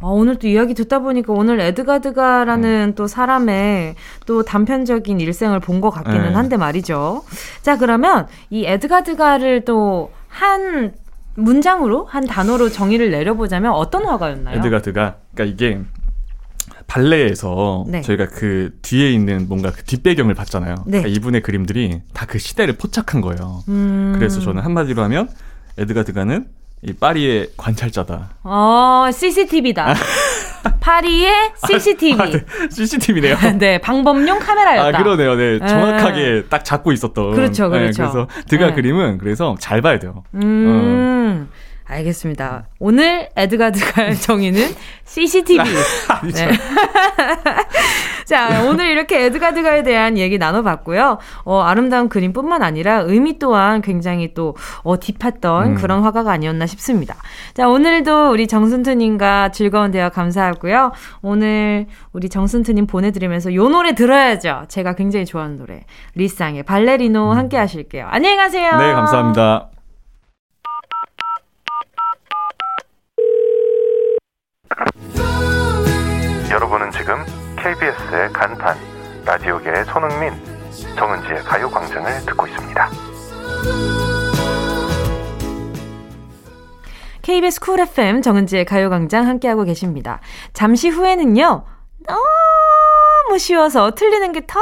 아, 0.00 0.06
오늘 0.08 0.36
또 0.36 0.46
이야기 0.46 0.74
듣다 0.74 0.98
보니까 0.98 1.32
오늘 1.32 1.58
에드가드가라는 1.60 2.88
음. 2.90 2.94
또 2.94 3.06
사람의 3.06 3.94
또 4.26 4.42
단편적인 4.42 5.20
일생을 5.20 5.60
본 5.60 5.80
것 5.80 5.90
같기는 5.90 6.28
네. 6.28 6.32
한데 6.34 6.56
말이죠. 6.56 7.22
자, 7.62 7.76
그러면 7.78 8.26
이 8.50 8.64
에드가드가를 8.66 9.64
또 9.64 10.10
한 10.28 10.92
문장으로, 11.34 12.04
한 12.04 12.26
단어로 12.26 12.68
정의를 12.68 13.10
내려보자면 13.10 13.72
어떤 13.72 14.04
화가였나요? 14.04 14.58
에드가드가 14.58 15.16
그러니까 15.34 15.54
이게 15.54 15.80
발레에서 16.86 17.84
네. 17.88 18.00
저희가 18.02 18.26
그 18.28 18.70
뒤에 18.82 19.10
있는 19.12 19.46
뭔가 19.48 19.70
그 19.72 19.82
뒷배경을 19.84 20.34
봤잖아요. 20.34 20.74
네. 20.86 21.00
그러니까 21.00 21.08
이분의 21.08 21.40
그림들이 21.42 22.02
다 22.12 22.26
그 22.26 22.38
시대를 22.38 22.76
포착한 22.76 23.20
거예요. 23.22 23.62
음. 23.68 24.12
그래서 24.14 24.40
저는 24.40 24.62
한마디로 24.62 25.02
하면 25.04 25.28
에드가드가는 25.78 26.46
이 26.82 26.92
파리의 26.92 27.50
관찰자다. 27.56 28.30
어, 28.44 29.08
CCTV다. 29.12 29.94
파리의 30.80 31.32
CCTV. 31.66 32.20
아, 32.20 32.30
네. 32.30 32.44
CCTV네요. 32.70 33.36
네, 33.58 33.78
방범용 33.78 34.38
카메라였다. 34.38 34.98
아, 34.98 35.02
그러네요. 35.02 35.34
네. 35.34 35.58
네. 35.58 35.66
정확하게 35.66 36.44
딱 36.48 36.64
잡고 36.64 36.92
있었던. 36.92 37.34
그렇죠, 37.34 37.68
네, 37.68 37.78
그렇죠. 37.78 38.02
그래서 38.02 38.28
드가 38.46 38.66
네. 38.68 38.74
그림은 38.74 39.18
그래서 39.18 39.56
잘 39.58 39.80
봐야 39.80 39.98
돼요. 39.98 40.22
음. 40.34 41.48
알겠습니다. 41.88 42.66
오늘 42.80 43.28
에드가드가 43.36 44.14
정의는 44.20 44.74
CCTV. 45.04 45.60
아니죠. 46.08 46.46
네. 46.46 46.52
자, 48.26 48.64
오늘 48.64 48.86
이렇게 48.86 49.24
에드가드가에 49.26 49.84
대한 49.84 50.18
얘기 50.18 50.36
나눠봤고요. 50.36 51.18
어, 51.44 51.60
아름다운 51.60 52.08
그림뿐만 52.08 52.60
아니라 52.62 52.98
의미 53.06 53.38
또한 53.38 53.80
굉장히 53.80 54.34
또, 54.34 54.56
어, 54.82 54.98
딥했던 54.98 55.66
음. 55.66 55.74
그런 55.76 56.02
화가가 56.02 56.32
아니었나 56.32 56.66
싶습니다. 56.66 57.14
자, 57.54 57.68
오늘도 57.68 58.32
우리 58.32 58.48
정순투님과 58.48 59.52
즐거운 59.52 59.92
대화 59.92 60.08
감사하고요. 60.08 60.90
오늘 61.22 61.86
우리 62.12 62.28
정순투님 62.28 62.88
보내드리면서 62.88 63.54
요 63.54 63.68
노래 63.68 63.94
들어야죠. 63.94 64.64
제가 64.68 64.94
굉장히 64.94 65.24
좋아하는 65.24 65.56
노래. 65.56 65.84
리쌍의 66.16 66.64
발레리노 66.64 67.32
함께 67.32 67.56
하실게요. 67.56 68.08
안녕히 68.10 68.36
가세요. 68.36 68.76
네, 68.76 68.92
감사합니다. 68.92 69.68
여러분은 76.50 76.90
지금 76.90 77.45
KBS의 77.66 78.32
간판 78.32 78.78
라디오계의 79.24 79.86
손흥민 79.86 80.32
정은지의 80.96 81.42
가요광장을 81.42 82.26
듣고 82.26 82.46
있습니다. 82.46 82.90
KBS 87.22 87.58
쿨 87.58 87.80
FM 87.80 88.22
정은지의 88.22 88.66
가요광장 88.66 89.26
함께하고 89.26 89.64
계십니다. 89.64 90.20
잠시 90.52 90.90
후에는요, 90.90 91.64
너무 92.06 93.38
쉬워서 93.40 93.96
틀리는 93.96 94.30
게 94.30 94.42
더 94.46 94.60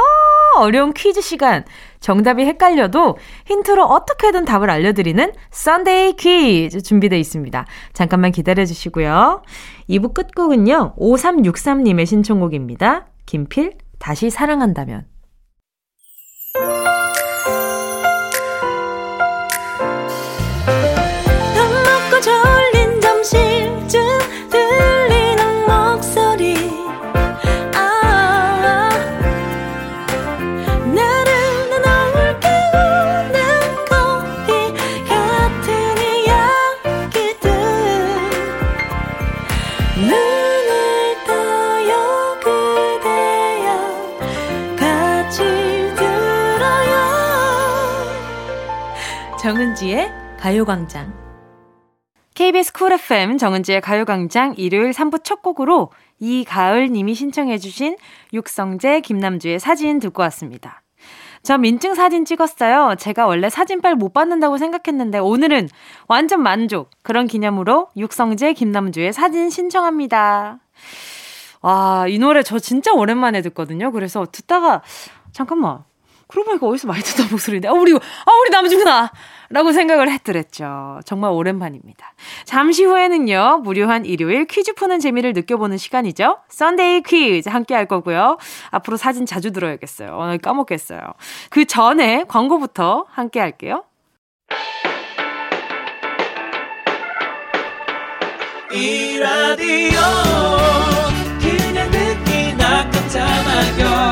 어려운 0.55 0.91
퀴즈 0.91 1.21
시간. 1.21 1.63
정답이 2.05 2.45
헷갈려도 2.45 3.17
힌트로 3.47 3.83
어떻게든 3.83 4.45
답을 4.45 4.69
알려드리는 4.69 5.33
Sunday 5.49 6.13
퀴즈 6.13 6.83
준비되어 6.83 7.17
있습니다. 7.17 7.65
잠깐만 7.93 8.31
기다려주시고요. 8.31 9.41
2부 9.89 10.13
끝곡은요, 10.13 10.97
5363님의 10.99 12.05
신청곡입니다. 12.05 13.07
김필, 13.25 13.79
다시 13.97 14.29
사랑한다면. 14.29 15.14
정은지의 49.75 50.11
가요광장. 50.39 51.13
KBS 52.33 52.73
쿨 52.73 52.93
FM 52.93 53.37
정은지의 53.37 53.81
가요광장 53.81 54.55
일요일 54.57 54.91
3부 54.91 55.23
첫 55.23 55.41
곡으로 55.41 55.91
이가을 56.19 56.91
님이 56.91 57.13
신청해주신 57.13 57.97
육성재 58.33 59.01
김남주의 59.01 59.59
사진 59.59 59.99
듣고 59.99 60.21
왔습니다. 60.23 60.81
저 61.43 61.57
민증 61.57 61.93
사진 61.93 62.25
찍었어요. 62.25 62.95
제가 62.97 63.27
원래 63.27 63.49
사진빨 63.49 63.95
못 63.95 64.13
받는다고 64.13 64.57
생각했는데 64.57 65.19
오늘은 65.19 65.69
완전 66.07 66.41
만족. 66.41 66.89
그런 67.01 67.27
기념으로 67.27 67.89
육성재 67.97 68.53
김남주의 68.53 69.13
사진 69.13 69.49
신청합니다. 69.49 70.59
와, 71.61 72.05
이 72.07 72.17
노래 72.17 72.43
저 72.43 72.59
진짜 72.59 72.93
오랜만에 72.93 73.41
듣거든요. 73.41 73.91
그래서 73.91 74.25
듣다가 74.31 74.81
잠깐만. 75.31 75.83
그러고 76.27 76.49
보니까 76.49 76.67
어디서 76.67 76.87
많이 76.87 77.01
듣던 77.03 77.27
목소리인데, 77.29 77.67
아, 77.67 77.73
우리, 77.73 77.93
아, 77.93 78.31
우리 78.41 78.49
남주구나! 78.49 79.11
라고 79.49 79.71
생각을 79.71 80.11
했더랬죠. 80.11 80.99
정말 81.05 81.31
오랜만입니다. 81.31 82.13
잠시 82.45 82.83
후에는요, 82.83 83.61
무료한 83.63 84.05
일요일 84.05 84.45
퀴즈 84.45 84.73
푸는 84.73 84.99
재미를 84.99 85.33
느껴보는 85.33 85.77
시간이죠. 85.77 86.37
Sunday 86.49 87.01
퀴즈 87.03 87.49
함께 87.49 87.75
할 87.75 87.85
거고요. 87.85 88.37
앞으로 88.71 88.97
사진 88.97 89.25
자주 89.25 89.51
들어야겠어요. 89.51 90.17
오늘 90.17 90.37
까먹겠어요. 90.37 90.99
그 91.49 91.65
전에 91.65 92.25
광고부터 92.27 93.05
함께 93.09 93.39
할게요. 93.39 93.83
이 98.71 99.19
라디오 99.19 99.99
그냥 101.39 101.89
듣기나 101.91 102.89
깜짝마요 102.89 104.11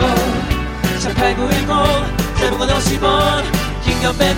18910 1.02 2.40
대목원 2.40 2.70
50원 2.70 3.44
긴건 3.84 4.18
100 4.18 4.38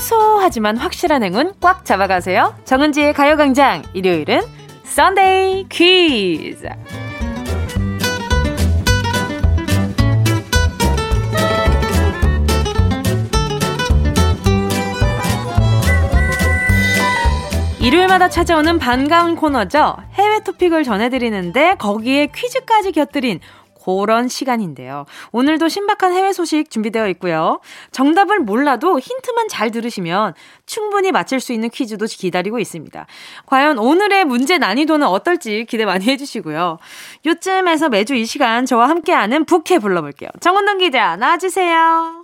소소하지만 0.00 0.76
확실한 0.76 1.22
행운 1.24 1.52
꽉 1.60 1.84
잡아가세요. 1.84 2.54
정은지의 2.64 3.14
가요광장 3.14 3.82
일요일은 3.94 4.42
썬데이 4.84 5.66
퀴즈. 5.68 6.68
일요일마다 17.80 18.28
찾아오는 18.28 18.78
반가운 18.78 19.34
코너죠. 19.34 19.96
해외 20.14 20.40
토픽을 20.40 20.84
전해드리는데 20.84 21.76
거기에 21.78 22.26
퀴즈까지 22.26 22.92
곁들인 22.92 23.40
그런 23.84 24.28
시간인데요. 24.28 25.06
오늘도 25.32 25.68
신박한 25.68 26.12
해외 26.12 26.32
소식 26.32 26.70
준비되어 26.70 27.08
있고요. 27.08 27.60
정답을 27.92 28.40
몰라도 28.40 28.98
힌트만 28.98 29.48
잘 29.48 29.70
들으시면 29.70 30.34
충분히 30.66 31.12
맞힐 31.12 31.40
수 31.40 31.52
있는 31.52 31.70
퀴즈도 31.70 32.06
기다리고 32.06 32.58
있습니다. 32.58 33.06
과연 33.46 33.78
오늘의 33.78 34.24
문제 34.24 34.58
난이도는 34.58 35.06
어떨지 35.06 35.66
기대 35.68 35.84
많이 35.84 36.04
해주시고요. 36.06 36.78
요쯤에서 37.26 37.88
매주 37.88 38.14
이 38.14 38.26
시간 38.26 38.66
저와 38.66 38.88
함께하는 38.88 39.44
부캐 39.44 39.78
불러볼게요. 39.78 40.30
정원동 40.40 40.78
기자 40.78 41.16
나와주세요. 41.16 42.17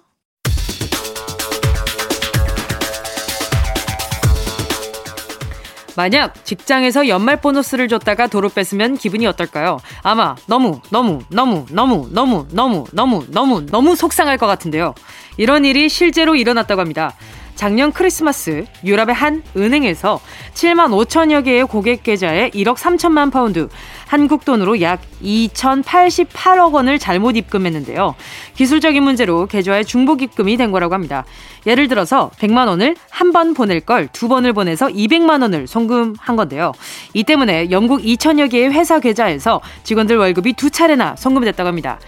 만약 5.96 6.44
직장에서 6.44 7.08
연말 7.08 7.40
보너스를 7.40 7.88
줬다가 7.88 8.26
도로 8.26 8.48
뺐으면 8.48 8.96
기분이 8.96 9.26
어떨까요? 9.26 9.78
아마 10.02 10.34
너무 10.46 10.80
너무 10.90 11.20
너무 11.28 11.66
너무 11.70 12.08
너무 12.10 12.46
너무 12.50 12.86
너무 12.92 13.24
너무 13.28 13.66
너무 13.66 13.96
속상할 13.96 14.38
것 14.38 14.46
같은데요. 14.46 14.94
이런 15.36 15.64
일이 15.64 15.88
실제로 15.88 16.34
일어났다고 16.34 16.80
합니다. 16.80 17.14
작년 17.54 17.92
크리스마스 17.92 18.66
유럽의 18.84 19.14
한 19.14 19.42
은행에서 19.56 20.20
7만 20.54 20.90
5천여 20.90 21.44
개의 21.44 21.64
고객 21.66 22.02
계좌에 22.02 22.50
1억 22.50 22.76
3천만 22.76 23.30
파운드, 23.30 23.68
한국 24.06 24.44
돈으로 24.44 24.80
약 24.80 25.00
2,088억 25.22 26.72
원을 26.72 26.98
잘못 26.98 27.36
입금했는데요. 27.36 28.14
기술적인 28.54 29.02
문제로 29.02 29.46
계좌에 29.46 29.82
중복 29.82 30.22
입금이 30.22 30.56
된 30.56 30.70
거라고 30.70 30.94
합니다. 30.94 31.24
예를 31.66 31.88
들어서 31.88 32.30
100만 32.38 32.68
원을 32.68 32.96
한 33.10 33.32
번 33.34 33.52
보낼 33.54 33.80
걸 33.80 34.08
두 34.12 34.28
번을 34.28 34.52
보내서 34.52 34.86
200만 34.86 35.42
원을 35.42 35.66
송금한 35.66 36.36
건데요. 36.36 36.72
이 37.14 37.24
때문에 37.24 37.70
영국 37.72 38.00
2천여 38.02 38.48
개의 38.50 38.70
회사 38.70 39.00
계좌에서 39.00 39.60
직원들 39.82 40.16
월급이 40.18 40.52
두 40.52 40.70
차례나 40.70 41.16
송금됐다고 41.16 41.66
합니다. 41.66 41.98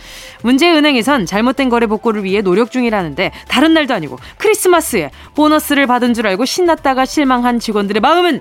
문제 0.43 0.71
은행에선 0.71 1.27
잘못된 1.27 1.69
거래 1.69 1.87
복구를 1.87 2.23
위해 2.23 2.43
노력 2.43 2.71
중이라는데 2.71 3.33
다른 3.49 3.75
날도 3.75 3.93
아니고 3.95 4.19
크리스마스에 4.39 5.11
보너스를 5.35 5.87
받은 5.89 6.15
줄 6.15 6.27
알고 6.29 6.45
신났다가 6.45 7.05
실망한 7.07 7.59
직원들의 7.59 8.01
마음은 8.01 8.41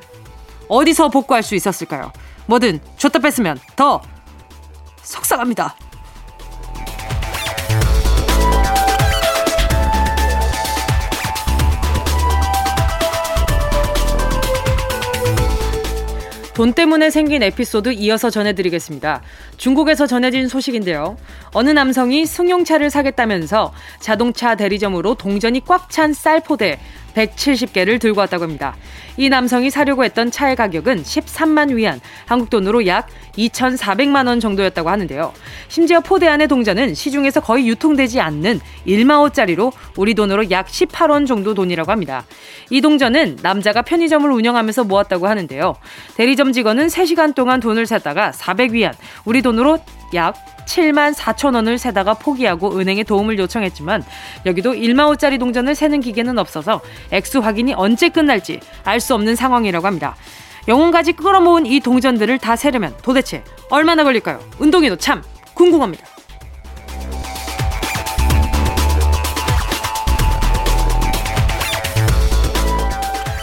어디서 0.68 1.10
복구할 1.10 1.42
수 1.42 1.56
있었을까요? 1.56 2.12
뭐든 2.48 2.80
줬다 2.98 3.20
뺐으면 3.20 3.58
더 3.76 4.02
속상합니다. 5.02 5.76
돈 16.56 16.72
때문에 16.72 17.10
생긴 17.10 17.44
에피소드 17.44 17.92
이어서 17.92 18.30
전해드리겠습니다. 18.30 19.22
중국에서 19.58 20.08
전해진 20.08 20.48
소식인데요. 20.48 21.18
어느 21.52 21.70
남성이 21.70 22.26
승용차를 22.26 22.90
사겠다면서 22.90 23.74
자동차 24.00 24.56
대리점으로 24.56 25.16
동전이 25.16 25.66
꽉 25.66 25.90
찬 25.90 26.14
쌀포대 26.14 26.80
170개를 27.16 28.00
들고 28.00 28.20
왔다고 28.20 28.44
합니다. 28.44 28.76
이 29.18 29.30
남성이 29.30 29.70
사려고 29.70 30.04
했던 30.04 30.30
차의 30.30 30.56
가격은 30.56 31.04
13만 31.04 31.74
위안, 31.74 32.02
한국 32.26 32.50
돈으로 32.50 32.86
약 32.86 33.08
2,400만 33.38 34.28
원 34.28 34.40
정도였다고 34.40 34.90
하는데요. 34.90 35.34
심지어 35.68 36.00
포대 36.00 36.28
안의 36.28 36.48
동전은 36.48 36.94
시중에서 36.94 37.42
거의 37.42 37.68
유통되지 37.68 38.20
않는 38.20 38.60
1마오짜리로 38.88 39.72
우리 39.98 40.14
돈으로 40.14 40.52
약 40.52 40.68
18원 40.68 41.28
정도 41.28 41.54
돈이라고 41.54 41.92
합니다. 41.92 42.26
이 42.70 42.82
동전은 42.82 43.38
남자가 43.42 43.82
편의점을 43.82 44.30
운영하면서 44.30 44.84
모았다고 44.84 45.28
하는데요. 45.28 45.76
대리점 46.16 46.52
직원은 46.52 46.88
3시간 46.88 47.36
동안 47.36 47.60
돈을 47.60 47.86
샀다가 47.86 48.32
400위안, 48.32 48.94
우리 49.26 49.42
돈으로 49.42 49.80
약 50.16 50.36
7만 50.66 51.14
4천 51.14 51.56
원을 51.56 51.78
세다가 51.78 52.16
포기하고 52.16 52.78
은행에 52.78 53.04
도움을 53.04 53.38
요청했지만 53.38 54.04
여기도 54.46 54.74
1마오짜리 54.74 55.40
동전을 55.40 55.76
세는 55.76 56.02
기계는 56.02 56.40
없어서 56.40 56.82
액수 57.12 57.40
확인이 57.40 57.74
언제 57.74 58.10
끝날지 58.10 58.60
알 58.84 59.00
수 59.00 59.14
없는 59.14 59.36
상황이라고 59.36 59.86
합니다. 59.86 60.16
영혼까지 60.68 61.14
끌어모은 61.14 61.68
이 61.68 61.80
동전들을 61.80 62.40
다 62.40 62.56
세려면 62.56 62.96
도대체 63.04 63.44
얼마나 63.70 64.04
걸릴까요? 64.04 64.40
운동이도 64.58 64.96
참 64.96 65.22
궁금합니다. 65.54 66.06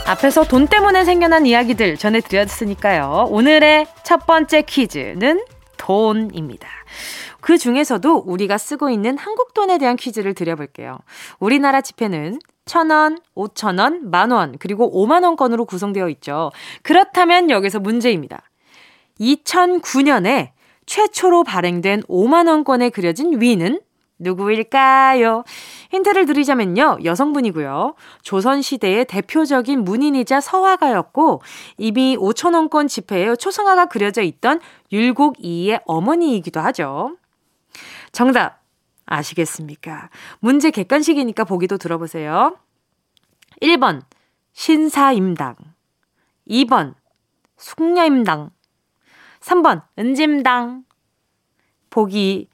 앞에서 0.05 0.45
돈 0.45 0.67
때문에 0.67 1.05
생겨난 1.05 1.47
이야기들 1.47 1.97
전해드렸으니까요. 1.97 3.29
오늘의 3.31 3.87
첫 4.03 4.27
번째 4.27 4.63
퀴즈는 4.63 5.41
돈입니다. 5.83 6.69
그 7.41 7.59
중에서도 7.59 8.19
우리가 8.25 8.57
쓰고 8.57 8.89
있는 8.89 9.19
한국 9.19 9.53
돈에 9.53 9.79
대한 9.79 9.97
퀴즈를 9.97 10.33
드려볼게요. 10.33 10.99
우리나라 11.41 11.81
지폐는 11.81 12.39
천원, 12.67 13.19
오천원, 13.35 14.09
만원, 14.09 14.59
그리고 14.61 14.89
오만원권으로 15.03 15.65
구성되어 15.65 16.09
있죠. 16.11 16.53
그렇다면 16.83 17.51
여기서 17.51 17.81
문제입니다. 17.81 18.43
2009년에 19.19 20.51
최초로 20.87 21.43
발행된 21.43 22.03
5만원권에 22.03 22.93
그려진 22.93 23.41
위는 23.41 23.81
누구일까요? 24.23 25.45
힌트를 25.91 26.27
드리자면요. 26.27 26.99
여성분이고요. 27.05 27.95
조선시대의 28.23 29.05
대표적인 29.07 29.85
문인이자 29.85 30.41
서화가였고, 30.41 31.43
이미 31.77 32.17
5천원권 32.17 32.89
지폐에 32.89 33.37
초성화가 33.37 33.87
그려져 33.87 34.23
있던 34.23 34.61
율곡 34.91 35.37
이의 35.41 35.81
어머니이기도 35.87 36.61
하죠. 36.61 37.17
정답 38.13 38.63
아시겠습니까? 39.07 40.11
문제 40.41 40.71
객관식이니까 40.71 41.45
보기도 41.45 41.77
들어보세요. 41.77 42.57
1번 43.61 44.03
신사임당 44.53 45.57
2번 46.49 46.95
숙녀임당 47.57 48.51
3번 49.41 49.83
은짐당 49.99 50.85
보기 51.91 52.49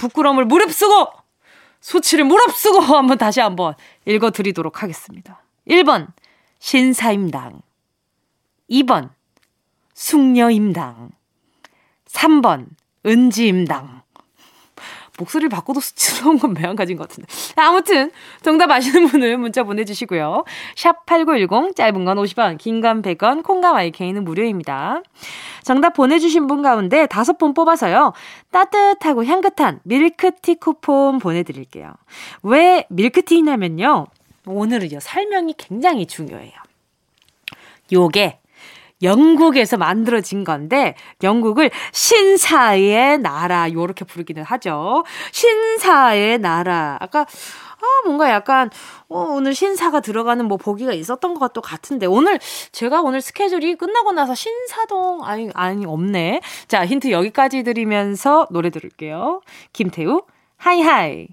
부끄러움을 0.00 0.46
무릅쓰고 0.46 1.12
소치를 1.80 2.24
무릅쓰고 2.24 2.80
한번 2.96 3.18
다시 3.18 3.40
한번 3.40 3.74
읽어드리도록 4.06 4.82
하겠습니다. 4.82 5.42
1번 5.68 6.08
신사임당. 6.58 7.60
2번 8.70 9.10
숙녀임당. 9.94 11.10
3번 12.06 12.68
은지임당 13.06 14.02
목소리를 15.20 15.48
바꿔도 15.50 15.80
수치스러운 15.80 16.38
건 16.38 16.54
매한가지인 16.54 16.98
것 16.98 17.08
같은데. 17.08 17.28
아무튼 17.56 18.10
정답 18.42 18.70
아시는 18.70 19.06
분은 19.08 19.40
문자 19.40 19.62
보내주시고요. 19.62 20.44
샵 20.76 21.06
8910 21.06 21.76
짧은 21.76 22.04
건 22.04 22.16
50원 22.18 22.58
긴 22.58 22.80
건 22.80 23.02
100원 23.02 23.42
콩과 23.42 23.72
YK는 23.72 24.24
무료입니다. 24.24 25.02
정답 25.62 25.92
보내주신 25.92 26.46
분 26.46 26.62
가운데 26.62 27.06
다섯 27.06 27.36
분 27.36 27.52
뽑아서요. 27.52 28.14
따뜻하고 28.50 29.24
향긋한 29.24 29.80
밀크티 29.84 30.54
쿠폰 30.56 31.18
보내드릴게요. 31.18 31.92
왜 32.42 32.86
밀크티냐면요. 32.88 34.06
오늘은요 34.46 35.00
설명이 35.00 35.54
굉장히 35.58 36.06
중요해요. 36.06 36.52
요게 37.92 38.38
영국에서 39.02 39.76
만들어진 39.76 40.44
건데 40.44 40.94
영국을 41.22 41.70
신사의 41.92 43.18
나라 43.18 43.72
요렇게 43.72 44.04
부르기는 44.04 44.42
하죠. 44.42 45.04
신사의 45.32 46.38
나라. 46.38 46.96
아까 47.00 47.20
아 47.20 48.02
뭔가 48.04 48.30
약간 48.30 48.70
어, 49.08 49.20
오늘 49.20 49.54
신사가 49.54 50.00
들어가는 50.00 50.44
뭐 50.46 50.58
보기가 50.58 50.92
있었던 50.92 51.34
것도 51.34 51.62
같은데 51.62 52.06
오늘 52.06 52.38
제가 52.72 53.00
오늘 53.00 53.22
스케줄이 53.22 53.74
끝나고 53.74 54.12
나서 54.12 54.34
신사동 54.34 55.24
아니 55.24 55.50
아니 55.54 55.86
없네. 55.86 56.40
자 56.68 56.84
힌트 56.84 57.10
여기까지 57.10 57.62
드리면서 57.62 58.46
노래 58.50 58.70
들을게요. 58.70 59.40
김태우 59.72 60.22
High 60.56 60.92
High 60.92 61.28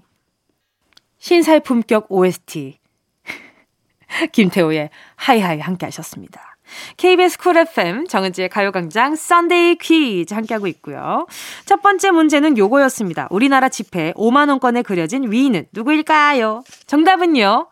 신사의 1.18 1.60
품격 1.60 2.06
OST 2.08 2.78
김태우의 4.32 4.88
High 5.16 5.38
High 5.38 5.60
함께 5.60 5.84
하셨습니다. 5.86 6.47
KBS 6.96 7.38
쿨 7.38 7.56
FM 7.56 8.06
정은지의 8.06 8.48
가요광장 8.48 9.16
Sunday 9.16 9.76
퀴즈 9.76 10.34
함께하고 10.34 10.66
있고요. 10.68 11.26
첫 11.64 11.82
번째 11.82 12.10
문제는 12.10 12.58
요거였습니다. 12.58 13.28
우리나라 13.30 13.68
지폐 13.68 14.12
5만원권에 14.14 14.84
그려진 14.84 15.30
위인은 15.30 15.66
누구일까요? 15.72 16.62
정답은요. 16.86 17.68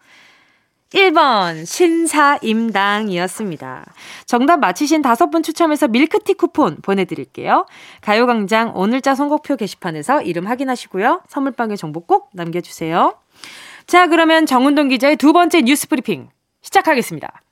1번 0.90 1.66
신사임당이었습니다. 1.66 3.84
정답 4.24 4.58
맞히신 4.58 5.02
다섯 5.02 5.30
분 5.30 5.42
추첨해서 5.42 5.88
밀크티 5.88 6.34
쿠폰 6.34 6.76
보내드릴게요. 6.80 7.66
가요광장 8.00 8.70
오늘자 8.74 9.16
선곡표 9.16 9.56
게시판에서 9.56 10.22
이름 10.22 10.46
확인하시고요. 10.46 11.22
선물방에 11.28 11.74
정보 11.76 12.00
꼭 12.00 12.30
남겨주세요. 12.32 13.14
자 13.86 14.06
그러면 14.06 14.46
정운동 14.46 14.88
기자의 14.88 15.16
두 15.16 15.32
번째 15.32 15.62
뉴스 15.62 15.88
브리핑 15.88 16.28
시작하겠습니다. 16.62 17.42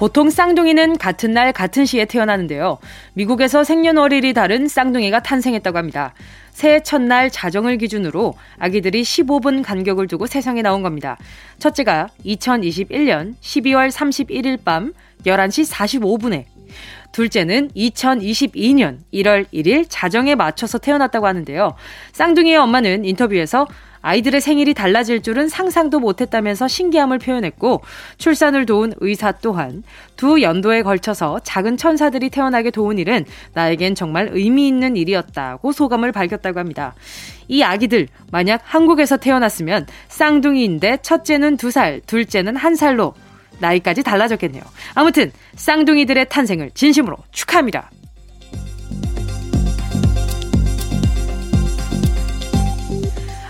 보통 0.00 0.30
쌍둥이는 0.30 0.96
같은 0.96 1.32
날 1.32 1.52
같은 1.52 1.84
시에 1.84 2.06
태어나는데요. 2.06 2.78
미국에서 3.12 3.64
생년월일이 3.64 4.32
다른 4.32 4.66
쌍둥이가 4.66 5.20
탄생했다고 5.20 5.76
합니다. 5.76 6.14
새해 6.52 6.82
첫날 6.82 7.28
자정을 7.28 7.76
기준으로 7.76 8.32
아기들이 8.58 9.02
15분 9.02 9.62
간격을 9.62 10.06
두고 10.06 10.26
세상에 10.26 10.62
나온 10.62 10.80
겁니다. 10.80 11.18
첫째가 11.58 12.08
2021년 12.24 13.34
12월 13.42 13.90
31일 13.90 14.64
밤 14.64 14.94
11시 15.26 15.70
45분에 15.70 16.44
둘째는 17.12 17.68
2022년 17.76 19.00
1월 19.12 19.44
1일 19.52 19.84
자정에 19.86 20.34
맞춰서 20.34 20.78
태어났다고 20.78 21.26
하는데요. 21.26 21.74
쌍둥이의 22.12 22.56
엄마는 22.56 23.04
인터뷰에서 23.04 23.66
아이들의 24.02 24.40
생일이 24.40 24.74
달라질 24.74 25.22
줄은 25.22 25.48
상상도 25.48 26.00
못했다면서 26.00 26.68
신기함을 26.68 27.18
표현했고 27.18 27.82
출산을 28.18 28.66
도운 28.66 28.92
의사 29.00 29.32
또한 29.32 29.82
두 30.16 30.42
연도에 30.42 30.82
걸쳐서 30.82 31.40
작은 31.44 31.76
천사들이 31.76 32.30
태어나게 32.30 32.70
도운 32.70 32.98
일은 32.98 33.24
나에겐 33.54 33.94
정말 33.94 34.30
의미 34.32 34.68
있는 34.68 34.96
일이었다고 34.96 35.72
소감을 35.72 36.12
밝혔다고 36.12 36.58
합니다. 36.58 36.94
이 37.48 37.62
아기들 37.62 38.08
만약 38.30 38.62
한국에서 38.64 39.16
태어났으면 39.16 39.86
쌍둥이인데 40.08 40.98
첫째는 41.02 41.56
두 41.56 41.70
살, 41.70 42.00
둘째는 42.06 42.56
한 42.56 42.74
살로 42.74 43.14
나이까지 43.58 44.02
달라졌겠네요. 44.02 44.62
아무튼 44.94 45.30
쌍둥이들의 45.56 46.28
탄생을 46.28 46.70
진심으로 46.72 47.16
축하합니다. 47.30 47.90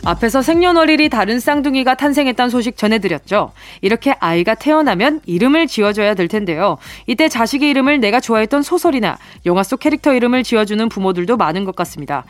앞에서 0.04 0.40
생년월일이 0.42 1.08
다른 1.10 1.38
쌍둥이가 1.40 1.94
탄생했다는 1.94 2.50
소식 2.50 2.76
전해드렸죠. 2.76 3.52
이렇게 3.82 4.14
아이가 4.18 4.54
태어나면 4.54 5.20
이름을 5.26 5.66
지어줘야 5.66 6.14
될 6.14 6.28
텐데요. 6.28 6.78
이때 7.06 7.28
자식의 7.28 7.68
이름을 7.70 8.00
내가 8.00 8.20
좋아했던 8.20 8.62
소설이나 8.62 9.18
영화 9.46 9.62
속 9.62 9.80
캐릭터 9.80 10.14
이름을 10.14 10.42
지어주는 10.42 10.88
부모들도 10.88 11.36
많은 11.36 11.64
것 11.64 11.76
같습니다. 11.76 12.24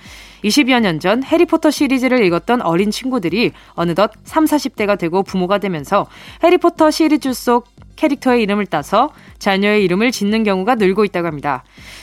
20여 0.45 0.81
년 0.81 1.01
전 1.01 1.23
해리포터 1.23 1.71
시리즈를 1.71 2.23
읽었던 2.25 2.61
어린 2.63 2.91
친구들이 2.91 3.53
어느덧 3.75 4.11
3, 4.25 4.45
40대가 4.45 4.99
되고 4.99 5.23
부모가 5.23 5.59
되면서 5.59 6.07
해리포터 6.43 6.91
시리즈 6.91 7.33
속 7.33 7.69
캐릭터의 8.01 8.43
이름을 8.43 8.65
따서 8.67 9.11
자녀의 9.39 9.85
이름을 9.85 10.11
짓는 10.11 10.43
경우가 10.43 10.77
늘고 10.77 11.05
있다고 11.05 11.27
합니다. 11.27 11.63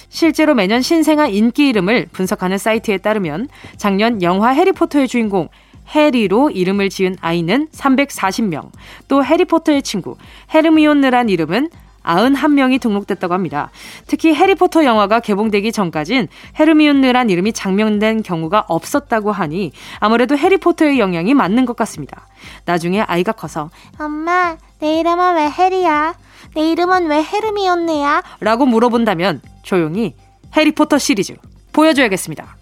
실제로 0.10 0.54
매년 0.54 0.82
신생아 0.82 1.28
인기 1.28 1.68
이름을 1.70 2.08
분석하는 2.12 2.60
사이트에 2.60 2.98
따르면 2.98 3.48
작년 3.78 4.22
영화 4.22 4.50
해리포터의 4.50 5.08
주인공 5.08 5.50
해리로 5.89 6.52
이름을 6.52 6.89
지은 6.89 7.16
아이는 7.22 7.70
340명, 7.72 8.70
또 9.08 9.24
해리포터의 9.24 9.82
친구 9.82 10.18
헤르미온느란 10.54 11.30
이름은 11.30 11.70
91명이 12.08 12.80
등록됐다고 12.80 13.34
합니다. 13.34 13.70
특히 14.08 14.34
해리포터 14.34 14.86
영화가 14.86 15.20
개봉되기 15.20 15.72
전까진 15.72 16.28
헤르미온느란 16.60 17.30
이름이 17.30 17.53
장명된 17.53 18.24
경우가 18.24 18.66
없었다고 18.68 19.32
하니 19.32 19.72
아무래도 19.99 20.38
해리포터의 20.38 20.99
영향이 20.99 21.34
맞는 21.34 21.66
것 21.66 21.76
같습니다. 21.76 22.28
나중에 22.66 23.01
아이가 23.01 23.32
커서 23.32 23.70
엄마, 23.99 24.58
내 24.80 24.99
이름은 24.99 25.36
왜 25.36 25.49
해리야? 25.49 26.16
내 26.55 26.72
이름은 26.72 27.08
왜 27.08 27.24
헤르미온느야? 27.24 28.24
라고 28.39 28.66
물어본다면 28.66 29.41
조용히 29.64 30.16
해리포터 30.55 30.97
시리즈 30.97 31.36
보여줘야겠습니다. 31.74 32.58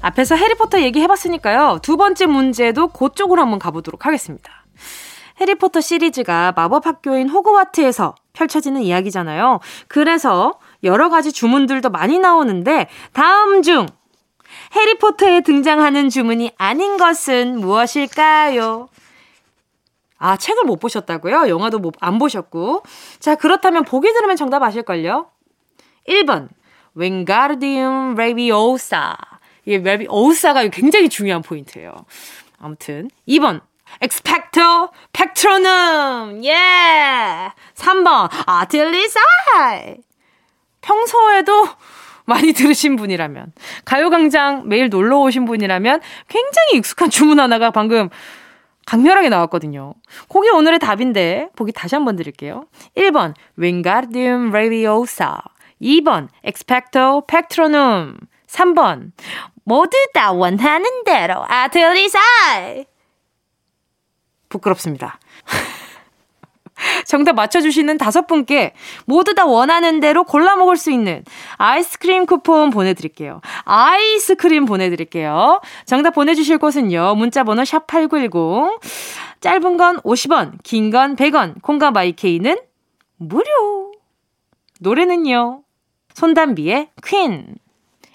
앞에서 0.00 0.36
해리포터 0.36 0.80
얘기해봤으니까요. 0.80 1.80
두 1.82 1.96
번째 1.96 2.26
문제도 2.26 2.88
그쪽으로 2.88 3.42
한번 3.42 3.58
가보도록 3.58 4.06
하겠습니다. 4.06 4.64
해리포터 5.40 5.80
시리즈가 5.80 6.52
마법 6.56 6.86
학교인 6.86 7.28
호그와트에서 7.28 8.14
펼쳐지는 8.32 8.82
이야기잖아요. 8.82 9.60
그래서 9.88 10.58
여러 10.84 11.08
가지 11.08 11.32
주문들도 11.32 11.90
많이 11.90 12.18
나오는데 12.18 12.88
다음 13.12 13.62
중 13.62 13.86
해리포터에 14.74 15.40
등장하는 15.42 16.08
주문이 16.08 16.52
아닌 16.58 16.96
것은 16.96 17.60
무엇일까요? 17.60 18.88
아, 20.18 20.36
책을 20.36 20.64
못 20.64 20.80
보셨다고요? 20.80 21.48
영화도 21.48 21.78
못, 21.78 21.94
안 22.00 22.18
보셨고. 22.18 22.82
자, 23.20 23.36
그렇다면 23.36 23.84
보기 23.84 24.12
들으면 24.12 24.36
정답 24.36 24.62
아실걸요? 24.64 25.30
1번, 26.08 26.48
웬가르디움 26.94 28.16
레비오사. 28.16 29.16
이 29.68 29.76
레비오사가 29.76 30.66
굉장히 30.68 31.10
중요한 31.10 31.42
포인트예요. 31.42 31.94
아무튼, 32.58 33.10
2번, 33.28 33.60
expecto 34.00 34.88
patronum. 35.12 36.42
예! 36.42 36.50
Yeah. 36.50 37.54
3번, 37.74 38.30
아틀리사이. 38.46 39.96
평소에도 40.80 41.68
많이 42.24 42.54
들으신 42.54 42.96
분이라면, 42.96 43.52
가요광장 43.84 44.68
매일 44.68 44.88
놀러 44.88 45.18
오신 45.18 45.44
분이라면 45.44 46.00
굉장히 46.28 46.76
익숙한 46.76 47.10
주문 47.10 47.38
하나가 47.38 47.70
방금 47.70 48.08
강렬하게 48.86 49.28
나왔거든요. 49.28 49.92
그게 50.30 50.48
오늘의 50.48 50.78
답인데, 50.78 51.50
보기 51.56 51.72
다시 51.72 51.94
한번 51.94 52.16
드릴게요. 52.16 52.64
1번, 52.96 53.34
Wingardium 53.58 54.48
Leviosa. 54.48 55.42
2번, 55.82 56.28
Expecto 56.42 57.26
Patronum. 57.26 58.16
3번, 58.48 59.12
모두 59.64 59.96
다 60.14 60.32
원하는 60.32 61.04
대로 61.04 61.44
아틀리사! 61.46 62.18
부끄럽습니다. 64.48 65.18
정답 67.06 67.32
맞춰주시는 67.34 67.98
다섯 67.98 68.26
분께 68.28 68.72
모두 69.04 69.34
다 69.34 69.44
원하는 69.44 69.98
대로 70.00 70.22
골라 70.24 70.54
먹을 70.56 70.76
수 70.76 70.90
있는 70.92 71.24
아이스크림 71.56 72.24
쿠폰 72.24 72.70
보내드릴게요. 72.70 73.40
아이스크림 73.64 74.64
보내드릴게요. 74.64 75.60
정답 75.86 76.12
보내주실 76.12 76.58
곳은요. 76.58 77.16
문자번호 77.16 77.62
샵8910. 77.62 78.80
짧은 79.40 79.76
건 79.76 80.00
50원, 80.02 80.52
긴 80.62 80.90
건 80.90 81.16
100원, 81.16 81.60
콩과 81.62 81.90
마이케이는 81.90 82.56
무료. 83.16 83.92
노래는요. 84.80 85.62
손담비의 86.14 86.90
퀸. 87.04 87.56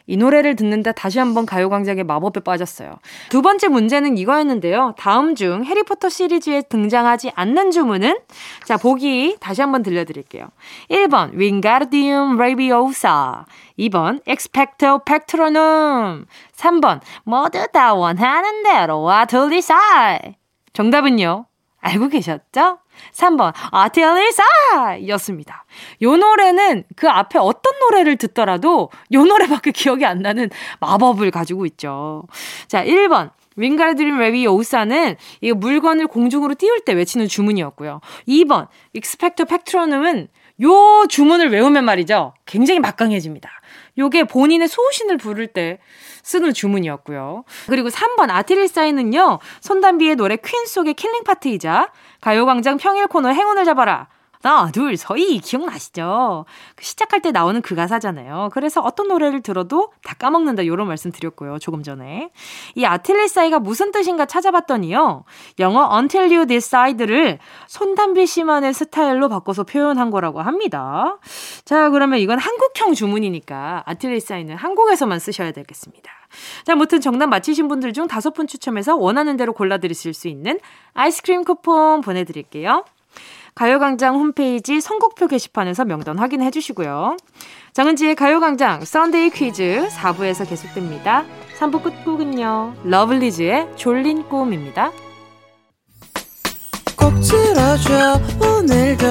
이 0.06 0.18
노래를 0.18 0.56
듣는데 0.56 0.92
다시 0.92 1.20
한번 1.20 1.46
가요광장의 1.46 2.04
마법에 2.04 2.42
빠졌어요. 2.42 3.00
두 3.30 3.42
번째 3.42 3.70
문제는 3.70 4.18
이거였는데요. 4.18 4.96
다음 4.98 5.36
중 5.36 5.64
해리포터 5.64 6.10
시리즈에 6.10 6.64
등장하지 6.64 7.32
않는 7.36 7.72
주문은? 7.72 8.18
자, 8.66 8.78
보기 8.78 9.38
다시 9.40 9.62
한번 9.62 9.82
들려드릴게요. 9.82 10.48
1번, 10.90 11.32
윙가르디움 11.34 12.38
레비오사. 12.38 13.46
2번, 13.80 14.22
expecto 14.28 15.00
patronum. 15.06 16.26
3번, 16.56 17.00
모두 17.24 17.66
다 17.72 17.94
원하는 17.94 18.64
대로 18.64 19.10
아틀리사. 19.10 20.20
정답은요? 20.74 21.46
알고 21.80 22.10
계셨죠? 22.10 22.80
3번, 23.14 23.54
아틀리사! 23.72 24.44
였습니다. 25.10 25.66
요 26.02 26.16
노래는 26.16 26.84
그 26.96 27.10
앞에 27.10 27.40
어떤 27.40 27.80
노래를 27.80 28.18
듣더라도 28.18 28.90
요 29.12 29.24
노래밖에 29.24 29.72
기억이 29.72 30.06
안 30.06 30.22
나는 30.22 30.50
마법을 30.80 31.32
가지고 31.32 31.66
있죠. 31.66 32.24
자, 32.68 32.84
1번. 32.84 33.32
윙가르드림 33.56 34.18
레비 34.18 34.48
오사는 34.48 35.16
이 35.42 35.52
물건을 35.52 36.08
공중으로 36.08 36.56
띄울 36.56 36.80
때 36.86 36.94
외치는 36.94 37.28
주문이었고요. 37.28 38.02
2번. 38.28 38.68
Expecto 38.94 39.46
Patronum은 39.46 40.28
요 40.64 41.06
주문을 41.08 41.52
외우면 41.52 41.86
말이죠. 41.86 42.34
굉장히 42.46 42.80
막강해집니다. 42.80 43.50
요게 43.98 44.26
본인의 44.26 44.68
수호신을 44.68 45.18
부를 45.18 45.48
때 45.48 45.80
쓰는 46.24 46.54
주문이었고요. 46.54 47.44
그리고 47.68 47.90
3번 47.90 48.30
아티릴사이는요. 48.30 49.40
손담비의 49.62 50.16
노래 50.16 50.38
Queen 50.38 50.66
속의 50.66 50.96
killing 50.96 51.24
part이자 51.24 51.92
가요광장 52.22 52.78
평일 52.78 53.08
코너 53.08 53.30
행운을 53.30 53.66
잡아라. 53.66 54.08
하나, 54.44 54.70
둘, 54.72 54.98
서희 54.98 55.40
기억나시죠? 55.40 56.46
그 56.76 56.84
시작할 56.84 57.22
때 57.22 57.32
나오는 57.32 57.62
그 57.62 57.76
가사잖아요. 57.76 58.50
그래서 58.52 58.82
어떤 58.82 59.08
노래를 59.08 59.42
들어도 59.42 59.94
다 60.04 60.16
까먹는다 60.16 60.64
이런 60.64 60.88
말씀 60.88 61.14
드렸고요. 61.14 61.60
조금 61.60 61.82
전에. 61.82 62.30
이 62.76 62.84
아틀리사이가 62.84 63.60
무슨 63.60 63.92
뜻인가 63.92 64.26
찾아봤더니요. 64.26 65.24
영어 65.60 65.98
until 65.98 66.30
you 66.30 66.46
decide를 66.46 67.40
손담비 67.68 68.28
씨만의 68.28 68.74
스타일로 68.74 69.30
바꿔서 69.30 69.64
표현한 69.64 70.12
거라고 70.12 70.42
합니다. 70.42 71.20
자, 71.64 71.90
그러면 71.90 72.20
이건 72.20 72.38
한국형 72.38 72.94
주문이니까 72.96 73.84
아틀리사이는 73.86 74.58
한국에서만 74.58 75.20
쓰셔야 75.20 75.54
되겠습니다. 75.54 76.12
자, 76.66 76.74
아무튼 76.74 77.00
정답 77.00 77.28
맞히신 77.28 77.70
분들 77.70 77.94
중 77.94 78.08
다섯 78.08 78.34
분 78.34 78.48
추첨해서 78.48 78.98
원하는 78.98 79.38
대로 79.38 79.54
골라드리실 79.54 80.14
수 80.14 80.28
있는 80.28 80.60
아이스크림 80.94 81.46
쿠폰 81.46 82.02
보내드릴게요. 82.02 82.84
가요광장 83.56 84.16
홈페이지 84.16 84.82
선곡표 84.82 85.28
게시판에서 85.28 85.86
명단 85.86 86.18
확인해 86.18 86.52
주시고요. 86.52 87.18
정은지의 87.74 88.16
가요광장 88.16 88.86
Sunday 88.86 89.30
퀴즈 89.32 89.88
4부에서 89.90 90.48
계속됩니다. 90.48 91.26
3부 91.60 91.84
끝곡은요. 91.84 92.76
러블리즈의 92.84 93.70
졸린 93.76 94.28
꿈입니다. 94.30 94.92
꼭 96.98 97.14
들어줘 97.22 98.20
오늘도 98.42 99.06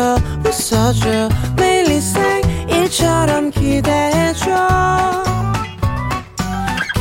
웃어줘 0.46 1.28
매일 1.56 1.86
일상일처럼 1.88 3.50
기대해줘 3.50 4.50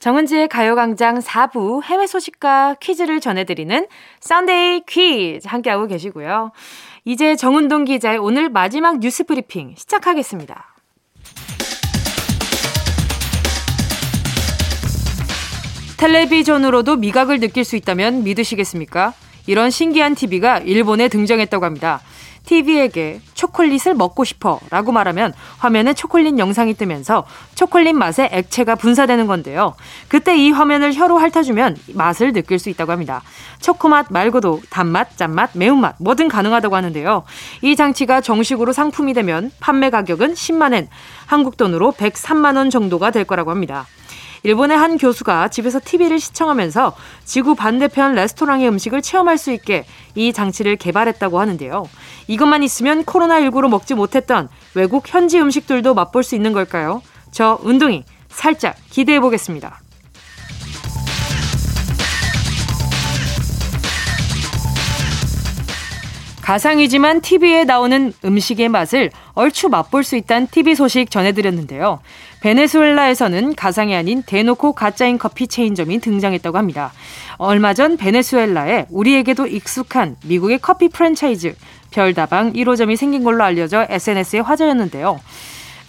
정은지의 0.00 0.48
가요광장 0.48 1.18
4부 1.18 1.82
해외 1.82 2.06
소식과 2.06 2.76
퀴즈를 2.80 3.20
전해드리는 3.20 3.86
Sunday 4.20 4.84
퀴즈 4.88 5.46
함께하고 5.46 5.86
계시고요. 5.86 6.52
이제 7.04 7.36
정은동 7.36 7.84
기자의 7.84 8.16
오늘 8.16 8.48
마지막 8.48 9.00
뉴스 9.00 9.24
브리핑 9.24 9.74
시작하겠습니다. 9.76 10.74
텔레비전으로도 15.98 16.96
미각을 16.96 17.38
느낄 17.38 17.64
수 17.64 17.76
있다면 17.76 18.24
믿으시겠습니까? 18.24 19.12
이런 19.46 19.70
신기한 19.70 20.14
TV가 20.14 20.58
일본에 20.58 21.08
등장했다고 21.08 21.64
합니다. 21.64 22.00
TV에게 22.46 23.20
초콜릿을 23.34 23.94
먹고 23.94 24.24
싶어 24.24 24.60
라고 24.70 24.92
말하면 24.92 25.32
화면에 25.58 25.94
초콜릿 25.94 26.38
영상이 26.38 26.74
뜨면서 26.74 27.24
초콜릿 27.54 27.94
맛의 27.94 28.30
액체가 28.32 28.74
분사되는 28.74 29.26
건데요. 29.26 29.74
그때 30.08 30.36
이 30.36 30.50
화면을 30.50 30.92
혀로 30.92 31.18
핥아주면 31.18 31.76
맛을 31.94 32.32
느낄 32.32 32.58
수 32.58 32.68
있다고 32.70 32.92
합니다. 32.92 33.22
초코맛 33.60 34.06
말고도 34.10 34.62
단맛, 34.70 35.16
짠맛, 35.16 35.50
매운맛 35.54 35.96
뭐든 36.00 36.28
가능하다고 36.28 36.74
하는데요. 36.74 37.24
이 37.62 37.76
장치가 37.76 38.20
정식으로 38.20 38.72
상품이 38.72 39.14
되면 39.14 39.50
판매 39.60 39.90
가격은 39.90 40.34
10만엔, 40.34 40.88
한국 41.26 41.56
돈으로 41.56 41.92
103만원 41.92 42.70
정도가 42.70 43.10
될 43.10 43.24
거라고 43.24 43.50
합니다. 43.50 43.86
일본의 44.42 44.76
한 44.76 44.96
교수가 44.96 45.48
집에서 45.48 45.80
TV를 45.84 46.18
시청하면서 46.18 46.94
지구 47.24 47.54
반대편 47.54 48.14
레스토랑의 48.14 48.68
음식을 48.68 49.02
체험할 49.02 49.38
수 49.38 49.52
있게 49.52 49.84
이 50.14 50.32
장치를 50.32 50.76
개발했다고 50.76 51.38
하는데요. 51.38 51.84
이것만 52.28 52.62
있으면 52.62 53.04
코로나19로 53.04 53.68
먹지 53.68 53.94
못했던 53.94 54.48
외국 54.74 55.04
현지 55.06 55.38
음식들도 55.38 55.94
맛볼 55.94 56.22
수 56.22 56.34
있는 56.34 56.52
걸까요? 56.52 57.02
저 57.30 57.58
운동이 57.62 58.04
살짝 58.28 58.76
기대해 58.90 59.20
보겠습니다. 59.20 59.80
가상이지만 66.50 67.20
TV에 67.20 67.62
나오는 67.62 68.12
음식의 68.24 68.70
맛을 68.70 69.12
얼추 69.34 69.68
맛볼 69.68 70.02
수 70.02 70.16
있다는 70.16 70.48
TV 70.48 70.74
소식 70.74 71.08
전해드렸는데요. 71.08 72.00
베네수엘라에서는 72.40 73.54
가상이 73.54 73.94
아닌 73.94 74.24
대놓고 74.24 74.72
가짜인 74.72 75.16
커피 75.16 75.46
체인점이 75.46 76.00
등장했다고 76.00 76.58
합니다. 76.58 76.92
얼마 77.36 77.72
전 77.72 77.96
베네수엘라에 77.96 78.86
우리에게도 78.90 79.46
익숙한 79.46 80.16
미국의 80.24 80.58
커피 80.58 80.88
프랜차이즈 80.88 81.54
별다방 81.92 82.54
1호점이 82.54 82.96
생긴 82.96 83.22
걸로 83.22 83.44
알려져 83.44 83.86
SNS에 83.88 84.40
화제였는데요. 84.40 85.20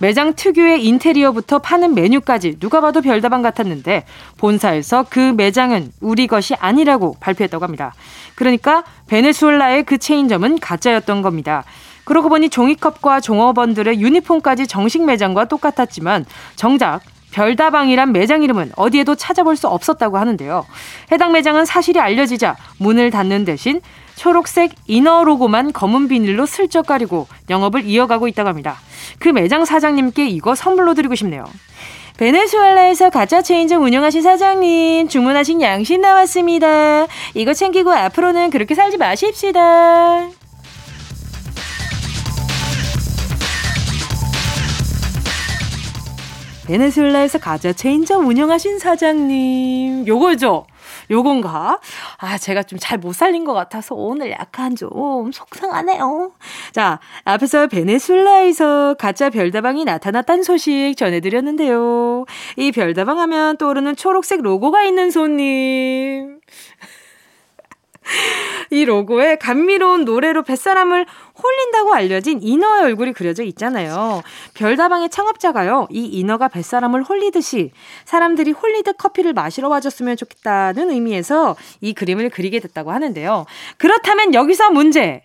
매장 0.02 0.34
특유의 0.34 0.84
인테리어부터 0.84 1.60
파는 1.60 1.93
메뉴까지 1.93 2.60
누가 2.60 2.82
봐도 2.82 3.02
별다방 3.02 3.43
같았는데 3.43 4.06
본사에서 4.39 5.06
그 5.08 5.20
매장은 5.20 5.91
우리 6.02 6.26
것이 6.26 6.56
아니라고 6.56 7.18
발표했다고 7.20 7.64
합니다. 7.64 7.93
그러니까 8.34 8.84
베네수엘라의 9.06 9.84
그 9.84 9.99
체인점은 9.99 10.58
가짜였던 10.58 11.22
겁니다. 11.22 11.64
그러고 12.04 12.30
보니 12.30 12.49
종이컵과 12.49 13.20
종업원들의 13.20 14.02
유니폼까지 14.02 14.66
정식 14.66 15.06
매장과 15.06 15.45
똑같았지만 15.45 16.26
정작 16.56 17.02
별다방이란 17.32 18.12
매장 18.12 18.44
이름은 18.44 18.74
어디에도 18.76 19.16
찾아볼 19.16 19.56
수 19.56 19.68
없었다고 19.68 20.18
하는데요. 20.18 20.66
해당 21.12 21.32
매장은 21.32 21.66
사실이 21.66 22.00
알려지자 22.00 22.58
문을 22.78 23.12
닫는 23.12 23.46
대신 23.46 23.82
초록색 24.16 24.74
이너 24.88 25.24
로고만 25.24 25.74
검은 25.74 26.08
비닐로 26.08 26.46
슬쩍 26.46 26.86
가리고 26.86 27.28
영업을 27.50 27.86
이어가고 27.86 28.28
있다고 28.28 28.50
합니다. 28.50 28.78
그 29.20 29.30
매장 29.30 29.66
사장님께 29.66 30.28
이거 30.28 30.54
선물로 30.56 30.94
드리고 30.94 31.16
싶네요. 31.16 31.46
베네수엘라에서 32.18 33.10
가짜 33.10 33.42
체인점 33.42 33.82
운영하신 33.84 34.22
사장님 34.22 35.08
주문하신 35.08 35.62
양신 35.62 36.02
나왔습니다. 36.02 37.08
이거 37.34 37.54
챙기고 37.54 37.92
앞으로는 37.92 38.52
그렇게 38.52 38.76
살지 38.76 38.98
마십시다. 38.98 40.41
베네수엘라에서 46.72 47.38
가짜 47.40 47.74
체인점 47.74 48.26
운영하신 48.28 48.80
사장님 48.80 50.08
요거죠. 50.08 50.66
요건가? 51.10 51.80
아, 52.18 52.38
제가 52.38 52.64
좀 52.64 52.80
잘 52.80 52.98
못 52.98 53.14
살린 53.14 53.44
것 53.44 53.54
같아서 53.54 53.94
오늘 53.96 54.32
약간 54.32 54.76
좀 54.78 55.32
속상하네요. 55.34 56.32
자, 56.72 57.00
앞에서 57.26 57.68
베네수엘라에서 57.68 58.96
가짜 58.98 59.30
별다방이 59.30 59.84
나타났다는 59.84 60.44
소식 60.44 60.96
전해드렸는데요. 60.96 62.24
이 62.56 62.72
별다방 62.72 63.20
하면 63.20 63.58
떠오르는 63.58 63.98
초록색 63.98 64.42
로고가 64.42 64.84
있는 64.84 65.12
손님. 65.12 66.40
이 68.72 68.86
로고에 68.86 69.36
감미로운 69.36 70.05
노래로 70.05 70.43
뱃사람을 70.43 71.05
홀린다고 71.43 71.93
알려진 71.93 72.41
인어의 72.41 72.84
얼굴이 72.84 73.14
그려져 73.14 73.43
있잖아요. 73.43 74.22
별다방의 74.53 75.09
창업자가요, 75.09 75.88
이 75.91 76.05
인어가 76.05 76.47
뱃사람을 76.47 77.03
홀리듯이 77.03 77.72
사람들이 78.05 78.51
홀리듯 78.51 78.97
커피를 78.97 79.34
마시러 79.34 79.68
와줬으면 79.68 80.16
좋겠다는 80.16 80.89
의미에서 80.89 81.57
이 81.82 81.93
그림을 81.93 82.30
그리게 82.30 82.59
됐다고 82.59 82.91
하는데요. 82.91 83.45
그렇다면 83.78 84.34
여기서 84.34 84.72
문제! 84.72 85.24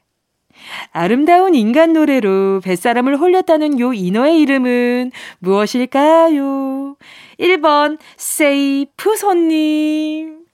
아름다운 0.91 1.55
인간 1.55 1.93
노래로 1.93 2.61
뱃사람을 2.65 3.17
홀렸다는 3.17 3.79
요 3.79 3.93
인어의 3.93 4.41
이름은 4.41 5.13
무엇일까요? 5.39 6.97
1번, 7.39 7.99
세이프 8.17 9.17
손님. 9.17 10.46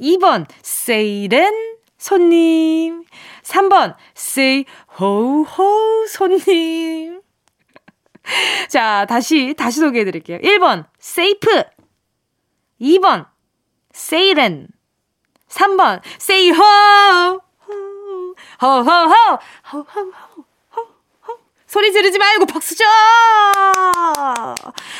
2번, 0.00 0.46
세이렌 0.62 1.76
손님. 1.98 3.04
3번, 3.42 3.94
say 4.16 4.64
ho 4.98 5.52
ho 5.52 6.06
손님. 6.08 7.20
자, 8.68 9.06
다시, 9.08 9.54
다시 9.56 9.80
소개해 9.80 10.04
드릴게요. 10.04 10.38
1번, 10.38 10.84
세이프. 10.98 11.64
2번, 12.80 13.26
세이렌. 13.92 14.68
3번, 15.48 16.00
say 16.18 16.50
ho. 16.50 16.62
호호호. 18.62 18.92
호호호. 19.72 20.44
소리 21.66 21.90
지르지 21.92 22.18
말고 22.18 22.46
박수 22.46 22.76
쳐! 22.76 22.84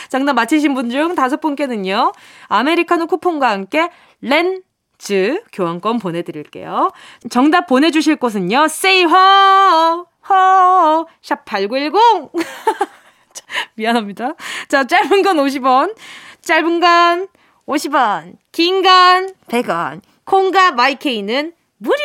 정답 0.08 0.32
맞히신 0.32 0.74
분 0.74 0.90
중 0.90 1.14
다섯 1.14 1.40
분께는요, 1.40 2.12
아메리카노 2.48 3.06
쿠폰과 3.06 3.48
함께 3.48 3.90
렌 4.20 4.60
즈 4.98 5.42
교환권 5.52 5.98
보내드릴게요. 5.98 6.90
정답 7.30 7.66
보내주실 7.66 8.16
곳은요. 8.16 8.64
say 8.64 9.04
ho 9.04 10.06
ho 10.30 11.06
샵8910 11.22 12.30
미안합니다. 13.74 14.34
자 14.68 14.84
짧은 14.84 15.22
건 15.22 15.36
50원 15.38 15.94
짧은 16.42 16.80
건 16.80 17.28
50원 17.66 18.36
긴 18.52 18.82
건 18.82 19.34
100원 19.48 20.00
콩과 20.24 20.72
마이케이는 20.72 21.52
무료 21.78 21.96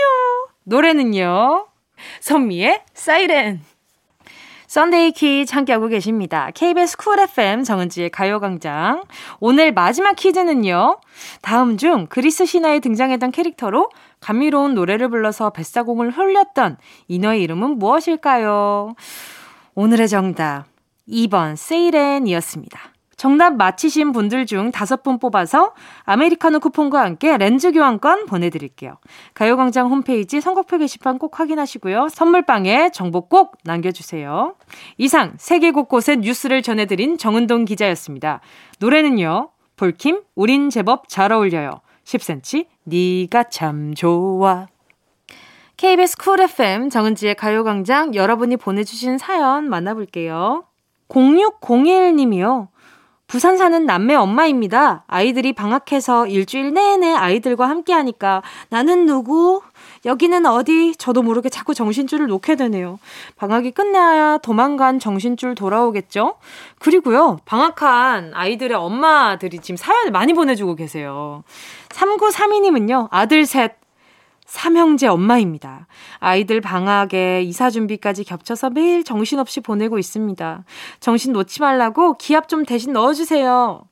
노래는요. 0.64 1.68
선미의 2.22 2.84
사이렌 2.94 3.62
Sunday 4.70 5.14
퀴즈 5.14 5.52
함께하고 5.56 5.88
계십니다. 5.88 6.52
KBS 6.54 6.98
쿨 6.98 7.20
FM 7.20 7.64
정은지의 7.64 8.12
가요광장. 8.12 9.02
오늘 9.40 9.74
마지막 9.74 10.16
퀴즈는요. 10.16 11.00
다음 11.42 11.76
중 11.76 12.06
그리스 12.08 12.46
신화에 12.46 12.80
등장했던 12.80 13.32
캐릭터로 13.32 13.90
감미로운 14.20 14.76
노래를 14.76 15.10
불러서 15.10 15.50
뱃사공을 15.50 16.12
홀렸던 16.12 16.78
인어의 17.08 17.42
이름은 17.42 17.80
무엇일까요? 17.80 18.94
오늘의 19.74 20.08
정답 20.08 20.66
2번 21.08 21.56
세이렌이었습니다. 21.56 22.80
정답 23.20 23.58
맞히신 23.58 24.14
분들 24.14 24.46
중 24.46 24.72
다섯 24.72 25.04
분 25.04 25.20
뽑아서 25.20 25.74
아메리카노 26.06 26.62
쿠폰과 26.62 27.02
함께 27.02 27.36
렌즈 27.36 27.74
교환권 27.74 28.28
보내드릴게요. 28.28 28.96
가요광장 29.34 29.90
홈페이지 29.92 30.40
선곡표 30.40 30.78
게시판 30.78 31.20
꼭 31.20 31.38
확인하시고요. 31.38 32.08
선물방에 32.08 32.92
정보 32.92 33.28
꼭 33.28 33.58
남겨주세요. 33.66 34.56
이상 34.98 35.34
세계 35.38 35.72
곳곳의 35.72 36.20
뉴스를 36.22 36.62
전해드린 36.62 37.18
정은동 37.18 37.66
기자였습니다. 37.66 38.40
노래는요. 38.80 39.50
폴킴 39.76 40.22
우린 40.36 40.70
제법 40.70 41.10
잘 41.10 41.34
어울려요. 41.34 41.82
10cm 42.06 42.68
네가 42.86 43.50
참 43.50 43.94
좋아. 43.96 44.68
KBS 45.76 46.18
쿨 46.18 46.40
FM 46.40 46.90
정은지의 46.90 47.36
가요광장 47.36 48.16
여러분이 48.16 48.56
보내주신 48.56 49.18
사연 49.18 49.70
만나볼게요. 49.70 50.64
0601님이요. 51.10 52.70
부산 53.30 53.58
사는 53.58 53.86
남매 53.86 54.16
엄마입니다. 54.16 55.04
아이들이 55.06 55.54
방학해서 55.54 56.26
일주일 56.26 56.74
내내 56.74 57.14
아이들과 57.14 57.70
함께 57.70 57.94
하니까 57.94 58.42
나는 58.70 59.06
누구? 59.06 59.62
여기는 60.06 60.48
어디? 60.48 60.96
저도 60.96 61.22
모르게 61.22 61.48
자꾸 61.48 61.76
정신줄을 61.76 62.26
놓게 62.26 62.56
되네요. 62.56 62.98
방학이 63.36 63.70
끝나야 63.70 64.40
도망간 64.40 64.98
정신줄 64.98 65.54
돌아오겠죠? 65.54 66.38
그리고요, 66.80 67.38
방학한 67.46 68.32
아이들의 68.34 68.76
엄마들이 68.76 69.60
지금 69.60 69.78
사연을 69.78 70.10
많이 70.10 70.34
보내주고 70.34 70.74
계세요. 70.74 71.44
3932님은요, 71.90 73.10
아들 73.12 73.46
셋, 73.46 73.76
삼형제 74.50 75.06
엄마입니다. 75.06 75.86
아이들 76.18 76.60
방학에 76.60 77.44
이사 77.44 77.70
준비까지 77.70 78.24
겹쳐서 78.24 78.72
매일 78.72 79.04
정신없이 79.04 79.62
보내고 79.62 80.00
있습니다. 80.00 80.64
정신 81.00 81.34
놓지 81.34 81.62
말라고 81.62 82.18
기합 82.18 82.50
좀 82.50 82.66
대신 82.66 82.92
넣어주세요. 82.94 83.84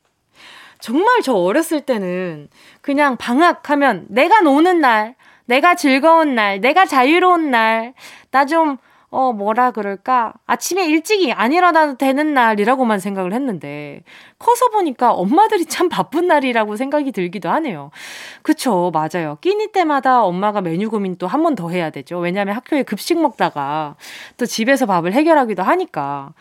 정말 0.79 1.21
저 1.21 1.33
어렸을 1.33 1.81
때는 1.81 2.49
그냥 2.81 3.17
방학하면 3.17 4.07
내가 4.09 4.41
노는 4.41 4.81
날, 4.81 5.15
내가 5.45 5.75
즐거운 5.75 6.33
날, 6.33 6.59
내가 6.59 6.85
자유로운 6.85 7.51
날, 7.51 7.93
나 8.31 8.45
좀 8.45 8.77
어, 9.09 9.31
뭐라 9.31 9.71
그럴까? 9.71 10.33
아침에 10.47 10.85
일찍이 10.85 11.31
안 11.31 11.53
일어나도 11.53 11.95
되는 11.95 12.33
날이라고만 12.33 12.99
생각을 12.99 13.31
했는데, 13.33 14.03
커서 14.37 14.67
보니까 14.69 15.13
엄마들이 15.13 15.65
참 15.65 15.87
바쁜 15.87 16.27
날이라고 16.27 16.75
생각이 16.75 17.13
들기도 17.13 17.49
하네요. 17.49 17.89
그쵸, 18.41 18.91
맞아요. 18.93 19.37
끼니 19.41 19.67
때마다 19.71 20.23
엄마가 20.23 20.59
메뉴 20.61 20.89
고민 20.89 21.17
또 21.17 21.27
한 21.27 21.41
번 21.43 21.55
더 21.55 21.69
해야 21.69 21.89
되죠. 21.89 22.19
왜냐면 22.19 22.55
학교에 22.55 22.83
급식 22.83 23.17
먹다가 23.21 23.95
또 24.37 24.45
집에서 24.45 24.85
밥을 24.85 25.13
해결하기도 25.13 25.63
하니까. 25.63 26.33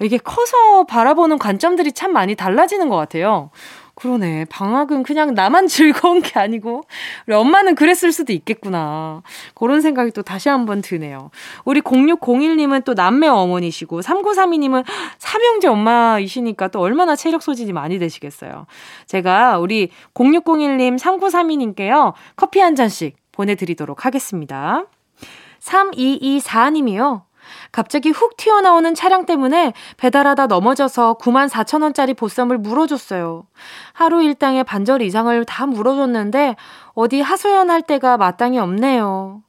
이게 0.00 0.18
커서 0.18 0.84
바라보는 0.84 1.38
관점들이 1.38 1.92
참 1.92 2.12
많이 2.12 2.34
달라지는 2.34 2.88
것 2.90 2.96
같아요. 2.96 3.50
그러네. 3.96 4.44
방학은 4.50 5.02
그냥 5.02 5.34
나만 5.34 5.66
즐거운 5.68 6.20
게 6.20 6.38
아니고, 6.38 6.84
우리 7.26 7.34
엄마는 7.34 7.74
그랬을 7.74 8.12
수도 8.12 8.32
있겠구나. 8.32 9.22
그런 9.54 9.80
생각이 9.80 10.12
또 10.12 10.22
다시 10.22 10.48
한번 10.50 10.82
드네요. 10.82 11.30
우리 11.64 11.80
0601님은 11.80 12.84
또 12.84 12.92
남매 12.94 13.26
어머니시고, 13.26 14.00
3932님은 14.02 14.84
삼형제 15.18 15.68
엄마이시니까 15.68 16.68
또 16.68 16.80
얼마나 16.80 17.16
체력 17.16 17.42
소진이 17.42 17.72
많이 17.72 17.98
되시겠어요. 17.98 18.66
제가 19.06 19.58
우리 19.58 19.90
0601님, 20.14 20.98
3932님께요, 20.98 22.12
커피 22.36 22.60
한 22.60 22.76
잔씩 22.76 23.16
보내드리도록 23.32 24.04
하겠습니다. 24.04 24.84
3224님이요. 25.60 27.25
갑자기 27.76 28.08
훅 28.08 28.38
튀어나오는 28.38 28.94
차량 28.94 29.26
때문에 29.26 29.74
배달하다 29.98 30.46
넘어져서 30.46 31.18
9만 31.20 31.50
4천 31.50 31.82
원짜리 31.82 32.14
보쌈을 32.14 32.56
물어줬어요. 32.56 33.46
하루 33.92 34.22
일당의 34.22 34.64
반절 34.64 35.02
이상을 35.02 35.44
다 35.44 35.66
물어줬는데 35.66 36.56
어디 36.94 37.20
하소연할 37.20 37.82
데가 37.82 38.16
마땅히 38.16 38.58
없네요. 38.58 39.42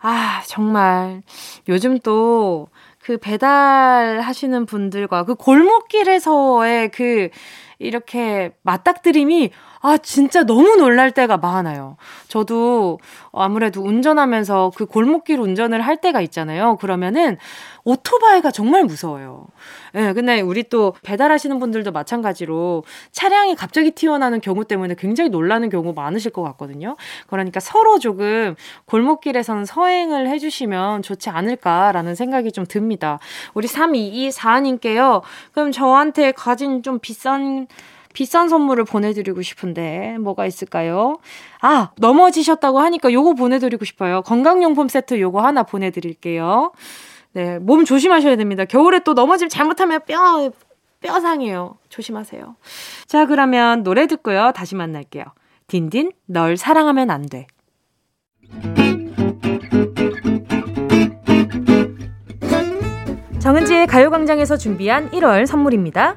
아, 0.00 0.42
정말 0.46 1.22
요즘 1.68 2.00
또 2.00 2.66
그 3.08 3.16
배달 3.16 4.20
하시는 4.20 4.66
분들과 4.66 5.24
그 5.24 5.34
골목길에서의 5.34 6.90
그 6.90 7.30
이렇게 7.78 8.52
맞닥뜨림이 8.60 9.50
아, 9.80 9.96
진짜 9.96 10.44
너무 10.44 10.76
놀랄 10.76 11.12
때가 11.12 11.36
많아요. 11.36 11.96
저도 12.28 12.98
아무래도 13.32 13.82
운전하면서 13.82 14.72
그 14.74 14.86
골목길 14.86 15.40
운전을 15.40 15.80
할 15.80 15.98
때가 15.98 16.20
있잖아요. 16.20 16.76
그러면은 16.76 17.36
오토바이가 17.84 18.50
정말 18.50 18.84
무서워요. 18.84 19.46
예, 19.94 20.00
네, 20.00 20.12
근데 20.12 20.40
우리 20.40 20.64
또 20.64 20.94
배달하시는 21.02 21.58
분들도 21.58 21.92
마찬가지로 21.92 22.84
차량이 23.12 23.54
갑자기 23.54 23.92
튀어나오는 23.92 24.40
경우 24.40 24.64
때문에 24.64 24.94
굉장히 24.98 25.30
놀라는 25.30 25.70
경우 25.70 25.92
많으실 25.94 26.32
것 26.32 26.42
같거든요. 26.42 26.96
그러니까 27.28 27.60
서로 27.60 27.98
조금 27.98 28.56
골목길에서는 28.86 29.64
서행을 29.64 30.28
해주시면 30.28 31.02
좋지 31.02 31.30
않을까라는 31.30 32.14
생각이 32.14 32.52
좀 32.52 32.66
듭니다. 32.66 33.18
우리 33.54 33.68
3224님께요. 33.68 35.22
그럼 35.52 35.72
저한테 35.72 36.32
가진 36.32 36.82
좀 36.82 36.98
비싼 36.98 37.68
비싼 38.12 38.48
선물을 38.48 38.84
보내드리고 38.84 39.42
싶은데 39.42 40.18
뭐가 40.18 40.46
있을까요? 40.46 41.18
아 41.60 41.90
넘어지셨다고 41.96 42.78
하니까 42.80 43.12
요거 43.12 43.34
보내드리고 43.34 43.84
싶어요. 43.84 44.22
건강용품 44.22 44.88
세트 44.88 45.20
요거 45.20 45.40
하나 45.40 45.62
보내드릴게요. 45.62 46.72
네, 47.32 47.58
몸 47.58 47.84
조심하셔야 47.84 48.36
됩니다. 48.36 48.64
겨울에 48.64 49.00
또 49.00 49.14
넘어지면 49.14 49.48
잘못하면 49.48 50.00
뼈 50.06 50.50
뼈 51.00 51.20
상해요. 51.20 51.78
조심하세요. 51.88 52.56
자, 53.06 53.26
그러면 53.26 53.82
노래 53.82 54.06
듣고요. 54.06 54.52
다시 54.54 54.74
만날게요. 54.74 55.24
딘딘, 55.68 56.12
널 56.26 56.56
사랑하면 56.56 57.10
안 57.10 57.26
돼. 57.26 57.46
정은지의 63.38 63.86
가요광장에서 63.86 64.56
준비한 64.56 65.10
1월 65.10 65.46
선물입니다. 65.46 66.16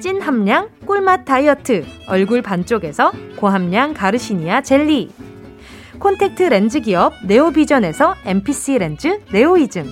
찐 0.00 0.20
함량 0.20 0.68
꿀맛 0.86 1.24
다이어트 1.24 1.84
얼굴 2.08 2.42
반쪽에서 2.42 3.12
고함량 3.36 3.94
가르시니아 3.94 4.62
젤리. 4.62 5.10
콘택트 5.98 6.44
렌즈 6.44 6.80
기업 6.80 7.12
네오비전에서 7.26 8.14
MPC 8.24 8.78
렌즈 8.78 9.20
네오이즘. 9.32 9.90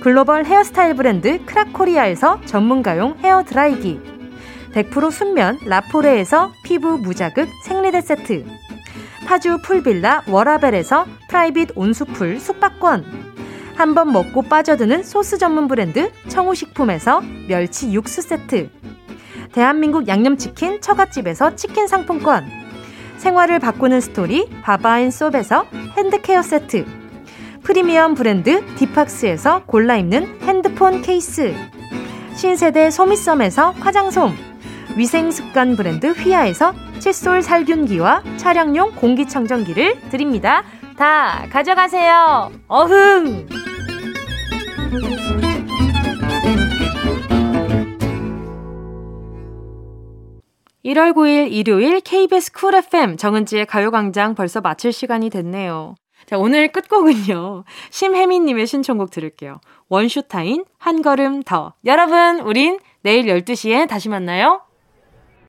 글로벌 0.00 0.44
헤어스타일 0.44 0.94
브랜드 0.94 1.44
크라코리아에서 1.44 2.40
전문가용 2.44 3.16
헤어 3.22 3.42
드라이기. 3.42 4.00
100% 4.72 5.10
순면 5.10 5.58
라포레에서 5.64 6.52
피부 6.64 6.98
무자극 6.98 7.48
생리대 7.64 8.00
세트. 8.00 8.44
파주 9.26 9.58
pool 9.62 9.90
villa 9.90 10.24
워라벨에서 10.28 11.06
private 11.28 11.70
온수풀 11.74 12.38
숙박권. 12.38 13.24
한번 13.76 14.12
먹고 14.12 14.42
빠져드는 14.42 15.02
소스 15.02 15.38
전문 15.38 15.66
브랜드 15.66 16.12
청우식품에서 16.28 17.22
멸치 17.48 17.92
육수 17.92 18.22
세트 18.22 18.70
대한민국 19.54 20.08
양념치킨 20.08 20.80
처갓집에서 20.80 21.54
치킨 21.54 21.86
상품권 21.86 22.44
생활을 23.18 23.60
바꾸는 23.60 24.00
스토리 24.00 24.50
바바앤솝에서 24.62 25.66
hand 25.96 26.19
care 26.19 26.42
세트 26.42 26.84
프리미엄 27.62 28.14
브랜드 28.14 28.66
디팍스에서 28.74 29.64
골라 29.64 29.96
입는 29.96 30.40
핸드폰 30.42 31.02
케이스 31.02 31.54
신세대 32.34 32.90
소미썸에서 32.90 33.70
화장솜 33.70 34.34
위생습관 34.96 35.76
브랜드 35.76 36.08
휘하에서 36.08 36.74
칫솔 36.98 37.42
살균기와 37.42 38.22
차량용 38.36 38.92
공기청정기를 38.96 40.08
드립니다. 40.10 40.62
다 40.96 41.46
가져가세요. 41.50 42.52
어흥! 42.68 43.46
1월 50.84 51.14
9일 51.14 51.50
일요일 51.50 52.00
KBS 52.00 52.52
쿨 52.52 52.74
FM 52.74 53.16
정은지의 53.16 53.64
가요광장 53.64 54.34
벌써 54.34 54.60
마칠 54.60 54.92
시간이 54.92 55.30
됐네요. 55.30 55.94
자, 56.26 56.36
오늘 56.36 56.68
끝곡은요. 56.68 57.64
심혜민님의 57.90 58.66
신청곡 58.66 59.10
들을게요. 59.10 59.60
원슈타인, 59.88 60.64
한 60.78 61.00
걸음 61.00 61.42
더. 61.42 61.72
여러분, 61.86 62.40
우린 62.40 62.78
내일 63.02 63.24
12시에 63.26 63.88
다시 63.88 64.10
만나요. 64.10 64.60